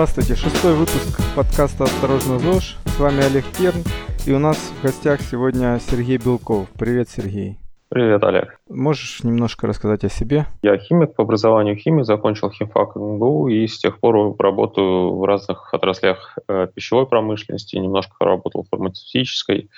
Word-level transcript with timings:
Здравствуйте, 0.00 0.34
шестой 0.34 0.72
выпуск 0.76 1.20
подкаста 1.36 1.84
«Осторожно, 1.84 2.38
ЗОЖ». 2.38 2.78
С 2.86 2.98
вами 2.98 3.22
Олег 3.22 3.44
Керн, 3.58 3.82
и 4.26 4.32
у 4.32 4.38
нас 4.38 4.56
в 4.56 4.82
гостях 4.82 5.20
сегодня 5.20 5.78
Сергей 5.78 6.16
Белков. 6.16 6.68
Привет, 6.78 7.10
Сергей. 7.10 7.58
Привет, 7.90 8.24
Олег. 8.24 8.58
Можешь 8.70 9.22
немножко 9.24 9.66
рассказать 9.66 10.02
о 10.04 10.08
себе? 10.08 10.46
Я 10.62 10.78
химик 10.78 11.14
по 11.14 11.24
образованию 11.24 11.76
химии, 11.76 12.02
закончил 12.02 12.50
химфак 12.50 12.96
МГУ 12.96 13.48
и 13.48 13.66
с 13.66 13.78
тех 13.78 14.00
пор 14.00 14.36
работаю 14.38 15.18
в 15.18 15.24
разных 15.26 15.74
отраслях 15.74 16.38
э, 16.48 16.68
пищевой 16.74 17.06
промышленности, 17.06 17.76
немножко 17.76 18.24
работал 18.24 18.62
в 18.62 18.70
фармацевтической. 18.70 19.68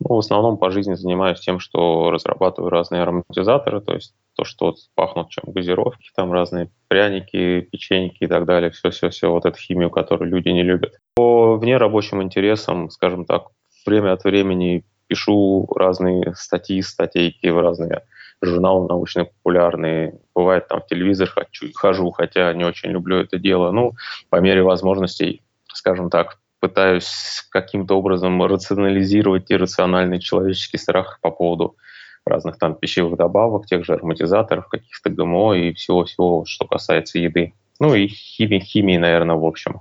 Ну, 0.00 0.14
в 0.14 0.18
основном 0.18 0.58
по 0.58 0.70
жизни 0.70 0.94
занимаюсь 0.94 1.40
тем, 1.40 1.58
что 1.58 2.10
разрабатываю 2.10 2.70
разные 2.70 3.02
ароматизаторы, 3.02 3.80
то 3.80 3.94
есть 3.94 4.14
то, 4.36 4.44
что 4.44 4.74
пахнут 4.94 5.30
чем 5.30 5.44
газировки, 5.52 6.10
там 6.14 6.32
разные 6.32 6.70
пряники, 6.86 7.62
печеньки 7.62 8.24
и 8.24 8.26
так 8.28 8.44
далее, 8.44 8.70
все-все-все, 8.70 9.30
вот 9.30 9.44
эту 9.44 9.58
химию, 9.58 9.90
которую 9.90 10.30
люди 10.30 10.50
не 10.50 10.62
любят. 10.62 10.94
По 11.16 11.56
вне 11.56 11.76
рабочим 11.76 12.22
интересам, 12.22 12.90
скажем 12.90 13.24
так, 13.24 13.48
время 13.84 14.12
от 14.12 14.22
времени 14.22 14.84
пишу 15.08 15.66
разные 15.74 16.34
статьи, 16.36 16.80
статейки 16.82 17.48
в 17.48 17.58
разные 17.60 18.02
журналы 18.40 18.86
научно-популярные. 18.86 20.20
Бывает 20.34 20.68
там 20.68 20.80
в 20.80 20.86
телевизор 20.86 21.28
хочу, 21.28 21.72
хожу, 21.74 22.10
хотя 22.12 22.52
не 22.52 22.64
очень 22.64 22.90
люблю 22.90 23.16
это 23.16 23.38
дело. 23.38 23.72
Ну, 23.72 23.94
по 24.30 24.36
мере 24.36 24.62
возможностей, 24.62 25.42
скажем 25.72 26.10
так, 26.10 26.38
пытаюсь 26.60 27.46
каким-то 27.50 27.98
образом 27.98 28.42
рационализировать 28.42 29.50
иррациональный 29.50 30.20
человеческий 30.20 30.78
страх 30.78 31.18
по 31.22 31.30
поводу 31.30 31.76
разных 32.24 32.58
там 32.58 32.74
пищевых 32.74 33.16
добавок, 33.16 33.66
тех 33.66 33.84
же 33.84 33.94
ароматизаторов, 33.94 34.68
каких-то 34.68 35.10
ГМО 35.10 35.54
и 35.54 35.72
всего-всего, 35.72 36.44
что 36.46 36.66
касается 36.66 37.18
еды. 37.18 37.54
Ну 37.80 37.94
и 37.94 38.06
химии, 38.08 38.58
химии, 38.58 38.96
наверное, 38.96 39.36
в 39.36 39.44
общем. 39.44 39.80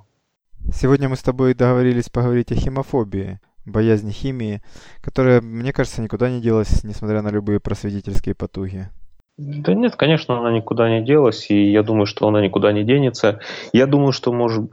Сегодня 0.73 1.09
мы 1.09 1.15
с 1.15 1.23
тобой 1.23 1.53
договорились 1.53 2.09
поговорить 2.09 2.52
о 2.52 2.55
химофобии, 2.55 3.39
боязни 3.65 4.11
химии, 4.11 4.61
которая, 5.02 5.41
мне 5.41 5.73
кажется, 5.73 6.02
никуда 6.02 6.30
не 6.30 6.41
делась, 6.41 6.83
несмотря 6.83 7.21
на 7.21 7.30
любые 7.30 7.59
просветительские 7.59 8.35
потуги. 8.35 8.89
Да 9.38 9.75
нет, 9.75 9.95
конечно, 9.95 10.39
она 10.39 10.52
никуда 10.52 10.89
не 10.89 11.05
делась, 11.05 11.52
и 11.52 11.71
я 11.71 11.83
думаю, 11.83 12.07
что 12.07 12.27
она 12.27 12.41
никуда 12.41 12.71
не 12.71 12.83
денется. 12.83 13.39
Я 13.71 13.85
думаю, 13.85 14.11
что, 14.11 14.33
может, 14.33 14.66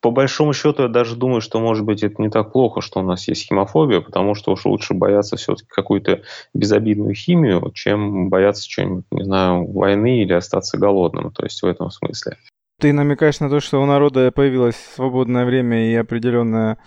по 0.00 0.12
большому 0.12 0.52
счету, 0.52 0.84
я 0.84 0.88
даже 0.88 1.16
думаю, 1.16 1.40
что, 1.40 1.58
может 1.58 1.84
быть, 1.84 2.04
это 2.04 2.22
не 2.22 2.30
так 2.30 2.52
плохо, 2.52 2.80
что 2.80 3.00
у 3.00 3.02
нас 3.02 3.26
есть 3.26 3.48
химофобия, 3.48 4.00
потому 4.00 4.36
что 4.36 4.52
уж 4.52 4.64
лучше 4.66 4.94
бояться 4.94 5.34
все-таки 5.36 5.66
какую-то 5.68 6.22
безобидную 6.54 7.14
химию, 7.14 7.72
чем 7.74 8.28
бояться 8.28 8.68
чего-нибудь, 8.68 9.04
не 9.10 9.24
знаю, 9.24 9.66
войны 9.72 10.22
или 10.22 10.32
остаться 10.32 10.78
голодным, 10.78 11.32
то 11.32 11.42
есть 11.42 11.60
в 11.60 11.66
этом 11.66 11.90
смысле. 11.90 12.36
Ты 12.80 12.92
намекаешь 12.92 13.38
на 13.40 13.48
то, 13.48 13.60
что 13.60 13.80
у 13.80 13.86
народа 13.86 14.32
появилось 14.32 14.76
свободное 14.76 15.44
время 15.44 15.92
и 15.92 15.94
определенная 15.94 16.78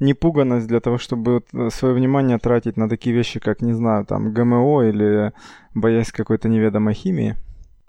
непуганность 0.00 0.66
для 0.66 0.80
того, 0.80 0.98
чтобы 0.98 1.44
э, 1.52 1.70
свое 1.70 1.94
внимание 1.94 2.38
тратить 2.38 2.76
на 2.76 2.88
такие 2.88 3.14
вещи, 3.14 3.38
как, 3.38 3.62
не 3.62 3.72
знаю, 3.72 4.04
там, 4.04 4.32
ГМО 4.32 4.88
или 4.88 5.32
боясь 5.72 6.10
какой-то 6.10 6.48
неведомой 6.48 6.94
химии? 6.94 7.36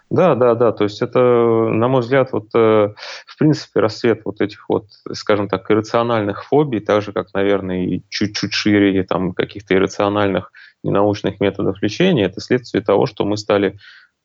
Да, 0.08 0.36
да, 0.36 0.54
да. 0.54 0.72
То 0.72 0.84
есть 0.84 1.02
это, 1.02 1.18
на 1.18 1.88
мой 1.88 2.00
взгляд, 2.00 2.32
вот 2.32 2.46
э, 2.54 2.94
в 3.26 3.38
принципе 3.38 3.80
расцвет 3.80 4.22
вот 4.24 4.40
этих 4.40 4.68
вот, 4.68 4.86
скажем 5.12 5.48
так, 5.48 5.70
иррациональных 5.70 6.44
фобий, 6.44 6.80
так 6.80 7.02
же 7.02 7.12
как, 7.12 7.34
наверное, 7.34 7.84
и 7.84 8.02
чуть-чуть 8.08 8.54
шире 8.54 9.02
там 9.02 9.34
каких-то 9.34 9.74
иррациональных 9.74 10.52
ненаучных 10.82 11.40
методов 11.40 11.82
лечения, 11.82 12.24
это 12.24 12.40
следствие 12.40 12.82
того, 12.82 13.06
что 13.06 13.24
мы 13.24 13.36
стали 13.36 13.78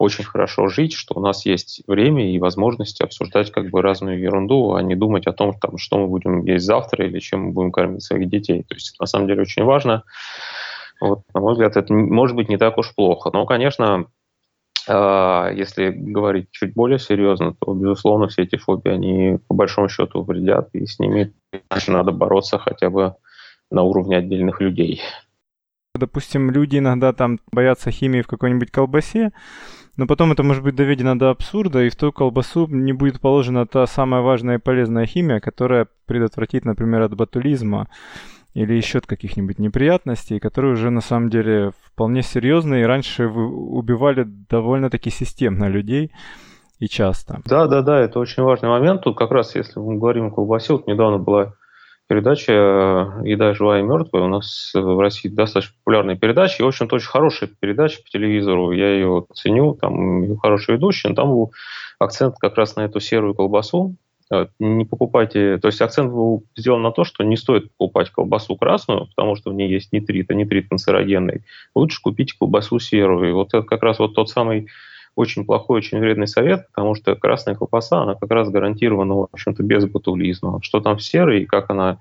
очень 0.04 0.26
хорошо 0.26 0.68
жить, 0.68 0.94
что 0.94 1.16
у 1.16 1.22
нас 1.22 1.46
есть 1.46 1.82
время 1.88 2.30
и 2.30 2.40
возможность 2.40 3.02
обсуждать 3.02 3.52
как 3.52 3.70
бы 3.70 3.82
разную 3.82 4.20
ерунду, 4.20 4.74
а 4.74 4.84
не 4.84 4.96
думать 4.96 5.28
о 5.28 5.34
том, 5.34 5.58
там, 5.58 5.78
что 5.78 5.98
мы 5.98 6.08
будем 6.08 6.44
есть 6.44 6.66
завтра 6.66 7.06
или 7.06 7.20
чем 7.20 7.46
мы 7.46 7.52
будем 7.52 7.72
кормить 7.72 8.04
своих 8.04 8.30
детей. 8.30 8.64
То 8.64 8.76
есть 8.76 9.00
на 9.00 9.06
самом 9.06 9.28
деле 9.28 9.42
очень 9.42 9.64
важно. 9.64 10.04
Вот, 11.00 11.22
на 11.34 11.40
мой 11.40 11.54
взгляд, 11.54 11.78
это 11.78 11.94
может 11.94 12.36
быть 12.36 12.50
не 12.50 12.58
так 12.58 12.78
уж 12.78 12.94
плохо. 12.94 13.30
Но, 13.34 13.46
конечно, 13.46 14.08
э, 14.88 15.50
если 15.56 15.90
говорить 15.90 16.50
чуть 16.52 16.74
более 16.74 17.00
серьезно, 17.00 17.54
то, 17.54 17.74
безусловно, 17.74 18.28
все 18.28 18.44
эти 18.44 18.58
фобии, 18.58 18.92
они 18.92 19.40
по 19.48 19.54
большому 19.54 19.90
счету 19.90 20.24
вредят, 20.24 20.70
и 20.74 20.86
с 20.86 21.00
ними 21.00 21.34
надо 21.88 22.12
бороться 22.12 22.58
хотя 22.58 22.90
бы 22.90 23.16
на 23.72 23.84
уровне 23.84 24.18
отдельных 24.18 24.62
людей. 24.62 25.02
Допустим, 25.96 26.50
люди 26.50 26.80
иногда 26.80 27.14
там 27.14 27.40
боятся 27.52 27.92
химии 27.92 28.24
в 28.24 28.28
какой-нибудь 28.28 28.72
колбасе, 28.72 29.32
но 29.96 30.08
потом 30.08 30.32
это 30.32 30.42
может 30.42 30.64
быть 30.64 30.74
доведено 30.74 31.16
до 31.16 31.30
абсурда, 31.30 31.84
и 31.84 31.90
в 31.90 31.96
ту 31.96 32.12
колбасу 32.12 32.66
не 32.66 32.94
будет 32.94 33.22
положена 33.22 33.68
та 33.68 33.86
самая 33.86 34.24
важная 34.24 34.56
и 34.56 34.60
полезная 34.60 35.06
химия, 35.06 35.40
которая 35.40 35.86
предотвратит, 36.08 36.66
например, 36.66 37.04
от 37.04 37.16
ботулизма 37.16 37.90
или 38.56 38.74
еще 38.74 38.98
от 38.98 39.06
каких-нибудь 39.06 39.60
неприятностей, 39.60 40.40
которые 40.40 40.74
уже 40.74 40.90
на 40.90 41.02
самом 41.02 41.30
деле 41.30 41.74
вполне 41.86 42.24
серьезные 42.24 42.82
и 42.82 42.88
раньше 42.88 43.28
убивали 43.28 44.24
довольно-таки 44.50 45.12
системно 45.12 45.70
людей 45.70 46.12
и 46.80 46.88
часто. 46.88 47.42
Да, 47.46 47.68
да, 47.68 47.84
да, 47.84 48.00
это 48.00 48.18
очень 48.18 48.42
важный 48.42 48.70
момент. 48.70 49.04
Тут 49.04 49.16
как 49.16 49.30
раз, 49.30 49.54
если 49.54 49.80
мы 49.80 50.00
говорим 50.00 50.26
о 50.26 50.32
колбасе, 50.32 50.74
вот 50.74 50.88
недавно 50.88 51.20
была 51.20 51.54
передача 52.08 52.52
э, 52.52 53.28
«Еда 53.28 53.54
живая 53.54 53.82
и 53.82 53.84
мертвая». 53.84 54.24
У 54.24 54.28
нас 54.28 54.72
в 54.74 55.00
России 55.00 55.30
достаточно 55.30 55.76
популярная 55.84 56.16
передача, 56.16 56.58
и, 56.60 56.64
в 56.64 56.68
общем-то, 56.68 56.96
очень 56.96 57.08
хорошая 57.08 57.50
передача 57.60 58.02
по 58.04 58.10
телевизору. 58.10 58.72
Я 58.72 58.94
ее 58.94 59.26
ценю, 59.34 59.76
там 59.76 60.38
хороший 60.38 60.76
ведущий, 60.76 61.10
но 61.10 61.16
там 61.16 61.30
был 61.30 61.54
акцент 62.00 62.36
как 62.40 62.58
раз 62.58 62.76
на 62.76 62.82
эту 62.82 63.00
серую 63.00 63.34
колбасу. 63.34 63.96
Не 64.58 64.86
покупайте, 64.86 65.58
то 65.58 65.68
есть 65.68 65.82
акцент 65.82 66.12
был 66.12 66.44
сделан 66.56 66.82
на 66.82 66.92
то, 66.92 67.04
что 67.04 67.24
не 67.24 67.38
стоит 67.38 67.72
покупать 67.78 68.10
колбасу 68.10 68.56
красную, 68.56 69.08
потому 69.16 69.36
что 69.36 69.52
в 69.52 69.54
ней 69.54 69.70
есть 69.70 69.92
нитрит, 69.92 70.32
а 70.32 70.34
нитрит 70.34 70.70
канцерогенный. 70.70 71.44
Лучше 71.76 72.02
купить 72.02 72.34
колбасу 72.34 72.80
серую. 72.80 73.30
И 73.30 73.34
вот 73.34 73.50
это 73.50 73.62
как 73.62 73.84
раз 73.84 74.00
вот 74.00 74.16
тот 74.16 74.30
самый 74.30 74.70
очень 75.16 75.46
плохой, 75.46 75.78
очень 75.78 76.00
вредный 76.00 76.28
совет, 76.28 76.68
потому 76.70 76.96
что 76.96 77.16
красная 77.16 77.56
колбаса, 77.56 78.02
она 78.02 78.16
как 78.16 78.32
раз 78.32 78.50
гарантирована, 78.50 79.16
в 79.16 79.30
общем-то, 79.32 79.64
без 79.64 79.86
ботулизма. 79.86 80.60
Что 80.62 80.80
там 80.80 80.98
в 80.98 81.04
серой 81.04 81.44
и 81.44 81.46
как 81.46 81.70
она, 81.70 82.00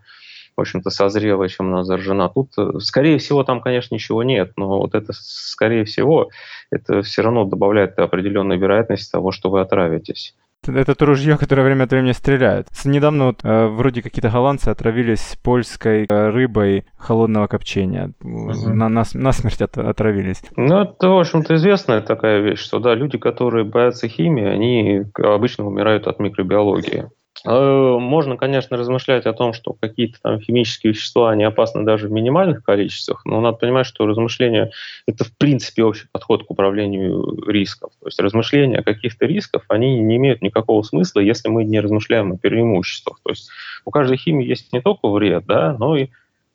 в 0.57 0.61
общем-то, 0.61 0.91
созрела, 0.91 1.49
чем 1.49 1.69
она 1.69 1.85
заражена. 1.85 2.29
Тут, 2.29 2.53
э, 2.57 2.81
скорее 2.81 3.19
всего, 3.19 3.45
там, 3.45 3.61
конечно, 3.61 3.95
ничего 3.95 4.23
нет, 4.23 4.53
но 4.57 4.79
вот 4.79 4.95
это, 4.95 5.13
скорее 5.15 5.85
всего, 5.85 6.31
это 6.71 7.03
все 7.03 7.23
равно 7.23 7.45
добавляет 7.45 7.99
определенную 7.99 8.59
вероятность 8.59 9.13
того, 9.13 9.31
что 9.31 9.51
вы 9.51 9.61
отравитесь. 9.61 10.35
Это 10.67 10.95
то 10.95 11.07
ружье, 11.07 11.37
которое 11.37 11.63
время 11.63 11.85
от 11.85 11.91
времени 11.91 12.13
стреляет. 12.13 12.69
Недавно 12.85 13.27
вот 13.27 13.41
э, 13.43 13.67
вроде 13.67 14.03
какие-то 14.03 14.31
голландцы 14.31 14.69
отравились 14.69 15.37
польской 15.43 16.07
э, 16.09 16.31
рыбой 16.31 16.85
холодного 16.97 17.49
копчения. 17.49 18.13
Uh-huh. 18.23 18.69
На, 18.69 18.89
на, 18.89 19.05
насмерть 19.15 19.61
от, 19.61 19.77
отравились. 19.77 20.43
Ну, 20.57 20.83
это, 20.83 21.09
в 21.09 21.19
общем-то, 21.19 21.55
известная 21.57 22.01
такая 22.01 22.41
вещь, 22.41 22.61
что 22.61 22.79
да, 22.79 22.95
люди, 22.95 23.19
которые 23.19 23.65
боятся 23.65 24.09
химии, 24.09 24.47
они 24.47 25.03
обычно 25.17 25.67
умирают 25.67 26.07
от 26.07 26.21
микробиологии. 26.21 27.09
Э, 27.45 27.97
можно, 27.99 28.37
конечно, 28.37 28.77
размышлять 28.77 29.27
о 29.27 29.33
том, 29.33 29.53
что 29.53 29.73
какие-то 29.73 30.19
там 30.23 30.41
химические 30.41 30.93
вещества, 30.93 31.31
они 31.31 31.45
опасны 31.45 31.85
даже 31.85 32.09
в 32.09 32.13
минимальных 32.13 32.63
количествах, 32.63 33.25
но 33.25 33.41
надо 33.41 33.59
понимать, 33.59 33.87
что 33.87 34.07
размышления– 34.07 34.71
это, 35.07 35.25
в 35.25 35.37
принципе, 35.37 35.83
общий 35.83 36.07
подход 36.13 36.47
к 36.47 36.51
управлению 36.51 37.45
рисков. 37.47 37.93
То 38.01 38.07
есть 38.07 38.21
размышления 38.21 38.79
о 38.79 38.85
каких-то 38.85 39.27
рисках, 39.27 39.65
они 39.69 39.99
не 40.01 40.17
имеют 40.17 40.43
никакого 40.43 40.83
смысла, 40.83 41.21
если 41.21 41.49
мы 41.49 41.65
не 41.65 41.81
размышляем 41.81 42.33
о 42.33 42.37
преимуществах. 42.37 43.19
То 43.23 43.31
есть 43.31 43.49
у 43.85 43.91
каждой 43.91 44.17
химии 44.17 44.47
есть 44.47 44.73
не 44.73 44.81
только 44.81 45.09
вред, 45.09 45.45
да, 45.47 45.77
но 45.79 45.97
и 45.97 46.09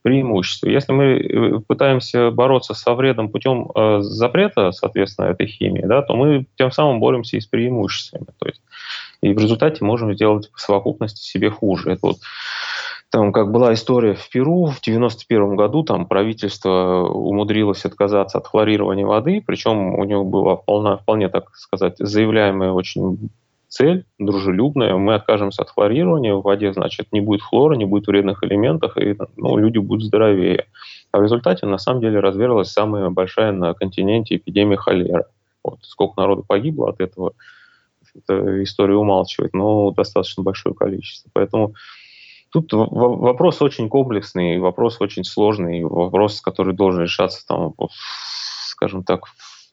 преимущество. 0.03 0.69
Если 0.69 0.93
мы 0.93 1.03
э, 1.19 1.59
пытаемся 1.67 2.31
бороться 2.31 2.73
со 2.73 2.93
вредом 2.93 3.29
путем 3.29 3.69
э, 3.75 3.99
запрета, 4.01 4.71
соответственно, 4.71 5.25
этой 5.25 5.47
химии, 5.47 5.81
да, 5.81 6.01
то 6.01 6.15
мы 6.15 6.45
тем 6.55 6.71
самым 6.71 7.01
боремся 7.01 7.35
и 7.35 7.41
с 7.41 7.45
преимуществами. 7.45 8.27
То 8.39 8.47
есть 8.47 8.61
и 9.21 9.33
в 9.33 9.37
результате 9.37 9.83
можем 9.83 10.13
сделать 10.13 10.51
по 10.51 10.59
совокупности 10.59 11.21
себе 11.21 11.49
хуже. 11.49 11.91
Это 11.91 11.99
вот 12.03 12.17
там 13.09 13.31
как 13.31 13.51
была 13.51 13.73
история 13.73 14.15
в 14.15 14.29
Перу 14.29 14.65
в 14.65 14.81
91 14.81 15.55
году, 15.55 15.83
там 15.83 16.07
правительство 16.07 17.07
умудрилось 17.09 17.85
отказаться 17.85 18.37
от 18.37 18.47
хлорирования 18.47 19.05
воды, 19.05 19.41
причем 19.45 19.95
у 19.95 20.03
него 20.03 20.25
была 20.25 20.57
вполне, 20.57 20.97
вполне 20.97 21.29
так 21.29 21.55
сказать, 21.55 21.95
заявляемая 21.99 22.71
очень 22.71 23.29
цель, 23.69 24.05
дружелюбная, 24.17 24.95
мы 24.95 25.15
откажемся 25.15 25.61
от 25.61 25.69
хлорирования, 25.69 26.33
в 26.33 26.41
воде, 26.41 26.73
значит, 26.73 27.07
не 27.11 27.21
будет 27.21 27.41
хлора, 27.41 27.75
не 27.75 27.85
будет 27.85 28.07
вредных 28.07 28.43
элементов, 28.43 28.97
и 28.97 29.15
ну, 29.35 29.57
люди 29.57 29.77
будут 29.77 30.05
здоровее. 30.05 30.65
А 31.11 31.19
в 31.19 31.23
результате, 31.23 31.65
на 31.65 31.77
самом 31.77 32.01
деле, 32.01 32.19
разверлась 32.19 32.71
самая 32.71 33.09
большая 33.09 33.51
на 33.51 33.73
континенте 33.73 34.35
эпидемия 34.35 34.77
холеры. 34.77 35.25
Вот 35.63 35.79
сколько 35.81 36.19
народу 36.19 36.43
погибло 36.47 36.89
от 36.89 37.01
этого, 37.01 37.33
эта 38.17 38.63
история 38.63 38.95
умалчивает, 38.95 39.53
но 39.53 39.91
достаточно 39.91 40.43
большое 40.43 40.75
количество. 40.75 41.29
Поэтому 41.33 41.73
тут 42.51 42.71
вопрос 42.73 43.61
очень 43.61 43.89
комплексный, 43.89 44.59
вопрос 44.59 44.97
очень 44.99 45.23
сложный, 45.23 45.83
вопрос, 45.83 46.41
который 46.41 46.73
должен 46.73 47.03
решаться, 47.03 47.45
там, 47.47 47.73
скажем 48.69 49.03
так, 49.03 49.25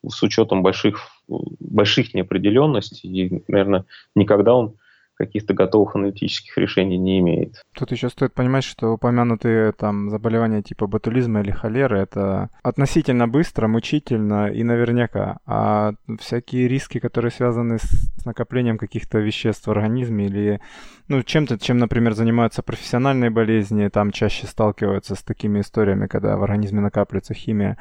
с 0.07 0.23
учетом 0.23 0.63
больших, 0.63 1.09
больших 1.29 2.15
неопределенностей. 2.15 3.09
И, 3.09 3.43
наверное, 3.49 3.85
никогда 4.15 4.55
он 4.55 4.75
каких-то 5.15 5.55
готовых 5.55 5.95
аналитических 5.97 6.57
решений 6.59 6.99
не 6.99 7.21
имеет. 7.21 7.63
Тут 7.75 7.93
еще 7.93 8.09
стоит 8.09 8.35
понимать, 8.35 8.65
что 8.65 8.93
упомянутые 8.93 9.73
там 9.73 10.11
заболевания 10.11 10.63
типа 10.63 10.87
ботулизма 10.87 11.41
или 11.41 11.51
холеры 11.51 11.99
это 11.99 12.51
относительно 12.63 13.29
быстро, 13.29 13.69
мучительно 13.69 14.51
и 14.51 14.63
наверняка. 14.63 15.39
А 15.47 15.93
всякие 16.21 16.69
риски, 16.69 16.99
которые 16.99 17.31
связаны 17.31 17.79
с 17.79 18.25
накоплением 18.25 18.79
каких-то 18.79 19.19
веществ 19.19 19.67
в 19.67 19.71
организме 19.71 20.27
или 20.27 20.61
ну, 21.09 21.23
чем-то, 21.23 21.59
чем, 21.59 21.79
например, 21.79 22.15
занимаются 22.15 22.63
профессиональные 22.63 23.31
болезни, 23.31 23.89
там 23.89 24.11
чаще 24.11 24.47
сталкиваются 24.47 25.15
с 25.15 25.23
такими 25.23 25.61
историями, 25.61 26.07
когда 26.07 26.37
в 26.37 26.43
организме 26.43 26.81
накапливается 26.81 27.35
химия 27.35 27.79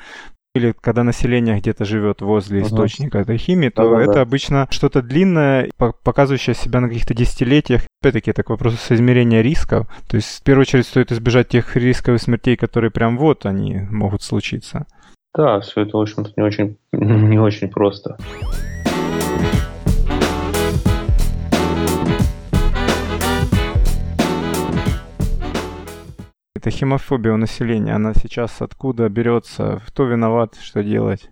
или 0.54 0.74
когда 0.80 1.04
население 1.04 1.60
где-то 1.60 1.84
живет 1.84 2.22
возле 2.22 2.62
uh-huh. 2.62 2.68
источника 2.68 3.18
этой 3.20 3.38
химии, 3.38 3.70
то 3.70 3.84
uh-huh, 3.84 4.02
это 4.02 4.14
да. 4.14 4.22
обычно 4.22 4.68
что-то 4.70 5.02
длинное, 5.02 5.72
показывающее 5.78 6.54
себя 6.54 6.80
на 6.80 6.90
каких-то 6.90 7.16
десятилетиях. 7.16 7.82
Опять-таки, 8.02 8.32
это 8.32 8.44
к 8.44 8.50
вопросу 8.50 8.78
соизмерения 8.78 9.42
рисков. 9.42 9.88
То 10.08 10.18
есть, 10.18 10.40
в 10.40 10.44
первую 10.44 10.62
очередь, 10.62 10.86
стоит 10.86 11.12
избежать 11.12 11.50
тех 11.50 11.76
рисковых 11.76 12.22
смертей, 12.22 12.56
которые 12.56 12.92
прям 12.92 13.18
вот 13.18 13.46
они 13.46 13.82
могут 13.90 14.22
случиться. 14.22 14.86
Да, 15.36 15.60
все 15.62 15.82
это, 15.82 15.98
в 15.98 16.02
общем-то, 16.02 16.32
не 16.38 16.44
очень, 16.44 16.78
не 16.92 17.40
очень 17.40 17.70
просто. 17.70 18.18
Эта 26.64 26.72
химофобия 26.72 27.34
у 27.34 27.38
населения, 27.38 27.94
она 27.94 28.14
сейчас 28.14 28.62
откуда 28.62 29.10
берется? 29.10 29.82
Кто 29.86 30.06
виноват? 30.06 30.56
Что 30.62 30.82
делать? 30.82 31.30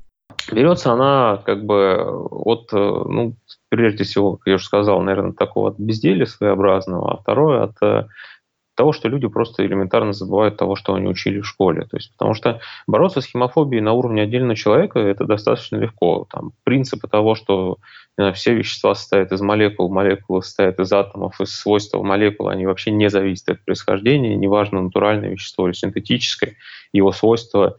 Берется 0.52 0.92
она 0.92 1.38
как 1.46 1.64
бы 1.64 1.96
от, 2.30 2.74
э, 2.74 2.78
ну, 2.78 3.38
прежде 3.70 4.04
всего, 4.04 4.36
как 4.36 4.48
я 4.48 4.56
уже 4.56 4.66
сказал, 4.66 5.02
наверное, 5.02 5.32
такого 5.32 5.70
от 5.70 5.80
безделия 5.80 6.26
своеобразного, 6.26 7.14
а 7.14 7.22
второе 7.22 7.64
от 7.64 7.82
э, 7.82 8.08
того, 8.82 8.94
что 8.94 9.10
люди 9.10 9.28
просто 9.28 9.64
элементарно 9.64 10.12
забывают 10.12 10.58
того, 10.58 10.76
что 10.76 10.96
они 10.96 11.08
учили 11.08 11.40
в 11.40 11.46
школе. 11.46 11.82
То 11.82 11.98
есть, 11.98 12.12
потому 12.14 12.34
что 12.34 12.62
бороться 12.88 13.22
с 13.22 13.28
химофобией 13.28 13.80
на 13.80 13.94
уровне 13.94 14.24
отдельного 14.24 14.56
человека 14.56 14.98
это 14.98 15.26
достаточно 15.26 15.76
легко. 15.76 16.26
Там, 16.32 16.54
принципы 16.64 17.08
того, 17.08 17.36
что 17.36 17.78
знаю, 18.18 18.34
все 18.34 18.56
вещества 18.56 18.96
состоят 18.96 19.32
из 19.32 19.40
молекул, 19.42 19.94
молекулы 19.94 20.42
состоят 20.42 20.80
из 20.80 20.92
атомов, 20.92 21.40
из 21.40 21.54
свойств 21.56 21.94
молекул, 21.94 22.48
они 22.48 22.66
вообще 22.66 22.90
не 22.90 23.08
зависят 23.08 23.50
от 23.50 23.66
происхождения, 23.66 24.36
неважно, 24.36 24.82
натуральное 24.82 25.30
вещество 25.30 25.68
или 25.68 25.74
синтетическое, 25.74 26.56
его 26.92 27.12
свойства 27.12 27.78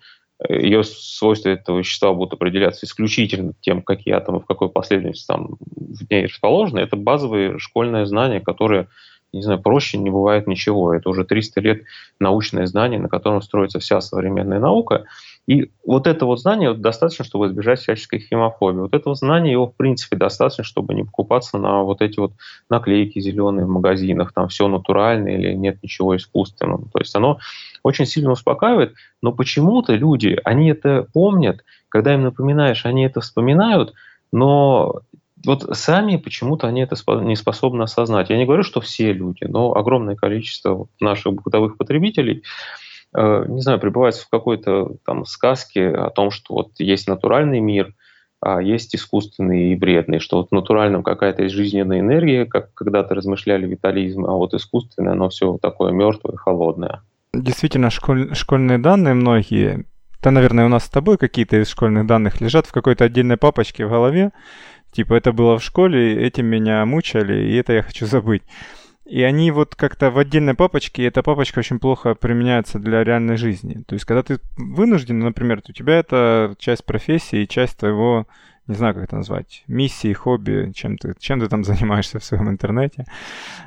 ее 0.49 0.83
свойства 0.83 1.51
этого 1.51 1.79
вещества 1.79 2.13
будут 2.13 2.35
определяться 2.35 2.87
исключительно 2.87 3.55
тем, 3.61 3.81
какие 3.83 4.15
атомы 4.15 4.41
в 4.41 4.47
какой 4.47 4.69
последовательности 4.69 5.27
там 5.27 5.57
в 5.61 6.11
ней 6.11 6.27
расположены. 6.27 6.81
Это 6.81 6.97
базовые 6.97 7.59
школьные 7.61 8.07
знания, 8.07 8.41
которые 8.41 8.89
не 9.33 9.43
знаю, 9.43 9.61
проще 9.61 9.99
не 9.99 10.11
бывает 10.11 10.47
ничего. 10.47 10.95
Это 10.95 11.09
уже 11.09 11.25
300 11.25 11.61
лет 11.61 11.83
научное 12.19 12.67
знание, 12.67 13.01
на 13.01 13.09
котором 13.09 13.41
строится 13.43 13.79
вся 13.79 14.01
современная 14.01 14.61
наука. 14.61 15.05
И 15.47 15.71
вот 15.85 16.07
это 16.07 16.27
вот 16.27 16.41
знание 16.41 16.75
достаточно, 16.75 17.25
чтобы 17.25 17.47
избежать 17.47 17.81
всяческой 17.81 18.21
химофобии. 18.21 18.81
Вот 18.81 18.95
этого 18.95 19.15
знания 19.15 19.51
его, 19.51 19.67
в 19.67 19.75
принципе, 19.75 20.17
достаточно, 20.17 20.63
чтобы 20.63 20.95
не 20.95 21.03
покупаться 21.03 21.59
на 21.59 21.83
вот 21.83 22.01
эти 22.01 22.21
вот 22.21 22.33
наклейки 22.71 23.19
зеленые 23.19 23.67
в 23.67 23.71
магазинах, 23.71 24.33
там 24.33 24.49
все 24.49 24.69
натуральное 24.69 25.37
или 25.37 25.53
нет 25.55 25.83
ничего 25.83 26.17
искусственного. 26.17 26.85
То 26.93 26.99
есть 27.01 27.15
оно 27.17 27.39
очень 27.83 28.07
сильно 28.07 28.31
успокаивает, 28.33 28.95
но 29.21 29.33
почему-то 29.33 29.95
люди, 29.95 30.39
они 30.45 30.71
это 30.71 31.09
помнят, 31.13 31.65
когда 31.89 32.15
им 32.15 32.23
напоминаешь, 32.23 32.87
они 32.87 33.05
это 33.05 33.21
вспоминают, 33.21 33.95
но 34.33 35.01
вот 35.47 35.77
сами 35.77 36.17
почему-то 36.17 36.67
они 36.67 36.83
это 36.83 36.97
не 37.23 37.37
способны 37.37 37.83
осознать. 37.83 38.31
Я 38.31 38.37
не 38.37 38.45
говорю, 38.45 38.63
что 38.63 38.81
все 38.81 39.13
люди, 39.13 39.45
но 39.45 39.75
огромное 39.75 40.17
количество 40.17 40.87
наших 41.01 41.35
бытовых 41.35 41.77
потребителей, 41.77 42.43
э, 43.15 43.45
не 43.49 43.61
знаю, 43.61 43.81
пребывается 43.81 44.25
в 44.25 44.31
какой-то 44.31 44.97
там 45.05 45.25
сказке 45.25 45.89
о 45.89 46.11
том, 46.11 46.31
что 46.31 46.55
вот 46.55 46.71
есть 46.79 47.09
натуральный 47.09 47.61
мир, 47.61 47.95
а 48.41 48.61
есть 48.61 48.95
искусственный 48.95 49.73
и 49.73 49.77
вредный, 49.77 50.19
что 50.19 50.39
вот 50.39 50.49
в 50.49 50.53
натуральном 50.53 51.05
какая-то 51.05 51.49
жизненная 51.49 52.01
энергия, 52.01 52.45
как 52.45 52.75
когда-то 52.75 53.15
размышляли 53.15 53.67
витализм, 53.67 54.27
а 54.27 54.33
вот 54.33 54.53
искусственное, 54.55 55.13
оно 55.13 55.29
все 55.29 55.59
такое 55.63 55.93
мертвое, 55.93 56.37
холодное. 56.37 57.03
Действительно, 57.33 57.89
школь, 57.89 58.35
школьные 58.35 58.79
данные 58.79 59.15
многие, 59.15 59.87
да, 60.23 60.31
наверное, 60.31 60.67
у 60.67 60.69
нас 60.69 60.85
с 60.85 60.89
тобой 60.89 61.19
какие-то 61.19 61.61
из 61.61 61.69
школьных 61.69 62.07
данных 62.07 62.41
лежат 62.41 62.67
в 62.67 62.73
какой-то 62.73 63.05
отдельной 63.05 63.37
папочке 63.37 63.87
в 63.87 63.91
голове, 63.91 64.33
Типа, 64.93 65.15
это 65.15 65.33
было 65.33 65.59
в 65.59 65.65
школе, 65.65 66.23
этим 66.23 66.47
меня 66.47 66.85
мучали, 66.85 67.49
и 67.49 67.57
это 67.57 67.73
я 67.73 67.83
хочу 67.83 68.07
забыть. 68.07 68.43
И 69.07 69.23
они 69.23 69.51
вот 69.51 69.75
как-то 69.75 70.11
в 70.11 70.19
отдельной 70.19 70.55
папочке, 70.55 71.03
и 71.03 71.07
эта 71.07 71.23
папочка 71.23 71.59
очень 71.59 71.81
плохо 71.81 72.15
применяется 72.15 72.79
для 72.79 73.03
реальной 73.03 73.37
жизни. 73.37 73.83
То 73.87 73.95
есть, 73.95 74.05
когда 74.05 74.23
ты 74.23 74.39
вынужден, 74.57 75.19
например, 75.19 75.63
у 75.67 75.73
тебя 75.73 75.99
это 75.99 76.55
часть 76.59 76.85
профессии, 76.85 77.47
часть 77.47 77.79
твоего, 77.79 78.27
не 78.67 78.75
знаю, 78.75 78.95
как 78.95 79.05
это 79.05 79.17
назвать, 79.17 79.65
миссии, 79.67 80.13
хобби, 80.13 80.73
чем 80.75 80.97
ты, 80.97 81.15
чем 81.19 81.41
ты 81.41 81.49
там 81.49 81.65
занимаешься 81.65 82.19
в 82.19 82.25
своем 82.25 82.49
интернете. 82.49 83.05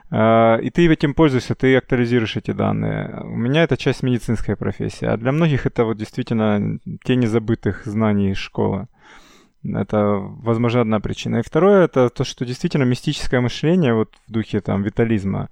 А, 0.09 0.57
и 0.57 0.69
ты 0.69 0.87
этим 0.87 1.13
пользуешься, 1.13 1.55
ты 1.55 1.75
актуализируешь 1.75 2.37
эти 2.37 2.51
данные. 2.51 3.21
У 3.23 3.35
меня 3.35 3.63
это 3.63 3.77
часть 3.77 4.03
медицинской 4.03 4.55
профессии, 4.55 5.05
а 5.05 5.17
для 5.17 5.31
многих 5.31 5.65
это 5.65 5.85
вот 5.85 5.97
действительно 5.97 6.79
тени 7.03 7.25
забытых 7.25 7.85
знаний 7.85 8.33
школы. 8.33 8.87
Это, 9.63 10.17
возможно, 10.43 10.81
одна 10.81 10.99
причина. 10.99 11.37
И 11.37 11.43
второе, 11.43 11.85
это 11.85 12.09
то, 12.09 12.23
что 12.23 12.45
действительно 12.45 12.83
мистическое 12.83 13.41
мышление, 13.41 13.95
вот 13.95 14.13
в 14.27 14.31
духе 14.31 14.61
там 14.61 14.83
витализма, 14.83 15.49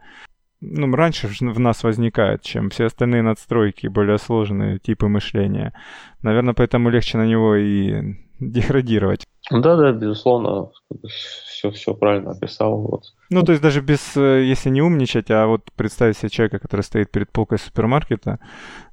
ну, 0.61 0.95
раньше 0.95 1.27
в 1.27 1.59
нас 1.59 1.83
возникает, 1.83 2.41
чем 2.41 2.69
все 2.69 2.85
остальные 2.85 3.21
надстройки, 3.21 3.87
более 3.87 4.17
сложные 4.17 4.79
типы 4.79 5.07
мышления. 5.07 5.73
Наверное, 6.21 6.53
поэтому 6.53 6.89
легче 6.89 7.17
на 7.17 7.25
него 7.25 7.55
и 7.55 8.15
деградировать. 8.39 9.25
Да, 9.51 9.75
да, 9.75 9.91
безусловно, 9.91 10.69
все, 11.07 11.71
все 11.71 11.93
правильно 11.93 12.31
описал. 12.31 12.77
Вот. 12.77 13.03
Ну, 13.29 13.43
то 13.43 13.51
есть 13.51 13.61
даже 13.61 13.81
без, 13.81 14.15
э, 14.15 14.43
если 14.43 14.69
не 14.69 14.81
умничать, 14.81 15.29
а 15.31 15.47
вот 15.47 15.69
представить 15.75 16.17
себе 16.17 16.29
человека, 16.29 16.59
который 16.59 16.81
стоит 16.81 17.11
перед 17.11 17.31
полкой 17.31 17.59
супермаркета, 17.59 18.39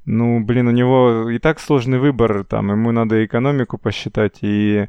ну, 0.04 0.42
блин, 0.44 0.66
у 0.66 0.72
него 0.72 1.30
и 1.30 1.38
так 1.38 1.60
сложный 1.60 1.98
выбор, 1.98 2.44
там, 2.44 2.70
ему 2.70 2.90
надо 2.90 3.24
экономику 3.24 3.78
посчитать 3.78 4.38
и 4.42 4.88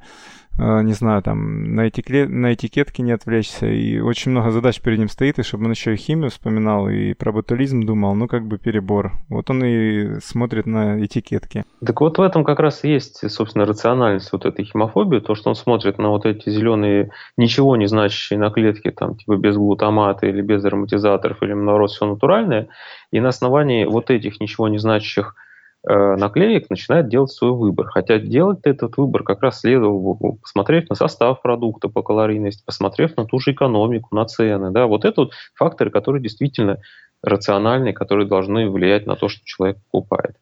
не 0.62 0.94
знаю, 0.94 1.24
там, 1.24 1.76
на, 1.76 1.90
этикет, 1.90 2.30
на 2.30 2.54
этикетке 2.54 3.04
не 3.04 3.12
отвлечься. 3.12 3.68
И 3.68 4.00
очень 4.00 4.32
много 4.32 4.52
задач 4.52 4.80
перед 4.80 5.00
ним 5.00 5.10
стоит, 5.10 5.40
и 5.40 5.44
чтобы 5.44 5.66
он 5.66 5.72
еще 5.72 5.94
и 5.94 5.98
химию 5.98 6.30
вспоминал, 6.30 6.88
и 6.88 7.14
про 7.14 7.32
ботулизм 7.32 7.82
думал, 7.82 8.14
ну, 8.16 8.28
как 8.28 8.46
бы 8.46 8.58
перебор. 8.58 9.14
Вот 9.30 9.50
он 9.50 9.64
и 9.64 10.20
смотрит 10.20 10.68
на 10.68 11.04
этикетки. 11.04 11.66
Так 11.84 12.02
вот 12.02 12.18
в 12.18 12.22
этом 12.22 12.44
как 12.44 12.60
раз 12.60 12.84
и 12.84 12.90
есть, 12.90 13.30
собственно, 13.32 13.66
рациональность 13.66 14.32
вот 14.32 14.46
этой 14.46 14.66
химофобии, 14.66 15.20
то, 15.20 15.34
что 15.36 15.50
он 15.50 15.56
смотрит 15.56 15.98
на 15.98 16.10
вот 16.10 16.26
эти 16.26 16.50
зеленые, 16.50 17.12
ничего 17.38 17.76
не 17.76 17.88
значащие 17.88 18.38
наклетки, 18.38 18.92
там, 18.92 19.16
типа 19.16 19.38
без 19.38 19.56
глутамата 19.56 20.28
или 20.28 20.42
без 20.42 20.64
ароматизаторов, 20.64 21.42
или 21.42 21.54
наоборот, 21.54 21.92
все 21.92 22.06
натуральное, 22.06 22.68
и 23.12 23.20
на 23.20 23.30
основании 23.30 23.86
вот 23.86 24.12
этих 24.12 24.40
ничего 24.40 24.68
не 24.68 24.78
значащих 24.78 25.36
Э, 25.36 25.50
наклеек 25.84 26.70
начинает 26.70 27.10
делать 27.10 27.32
свой 27.32 27.52
выбор. 27.52 27.88
Хотя 27.88 28.20
делать 28.20 28.60
этот 28.64 28.98
выбор 28.98 29.24
как 29.24 29.42
раз 29.42 29.62
следовало 29.62 30.14
бы, 30.14 30.36
посмотрев 30.36 30.90
на 30.90 30.96
состав 30.96 31.42
продукта 31.42 31.90
по 31.90 32.04
калорийности, 32.04 32.64
посмотрев 32.66 33.18
на 33.18 33.26
ту 33.26 33.40
же 33.40 33.54
экономику, 33.54 34.16
на 34.16 34.26
цены. 34.26 34.72
Да, 34.72 34.86
вот 34.86 35.06
это 35.06 35.22
вот 35.22 35.34
факторы, 35.56 35.90
которые 35.90 36.22
действительно 36.22 36.78
рациональные, 37.24 37.94
которые 37.94 38.28
должны 38.28 38.70
влиять 38.70 39.06
на 39.06 39.16
то, 39.16 39.30
что 39.30 39.42
человек 39.44 39.78
покупает. 39.92 40.36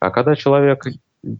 А 0.00 0.10
когда 0.10 0.36
человек 0.36 0.84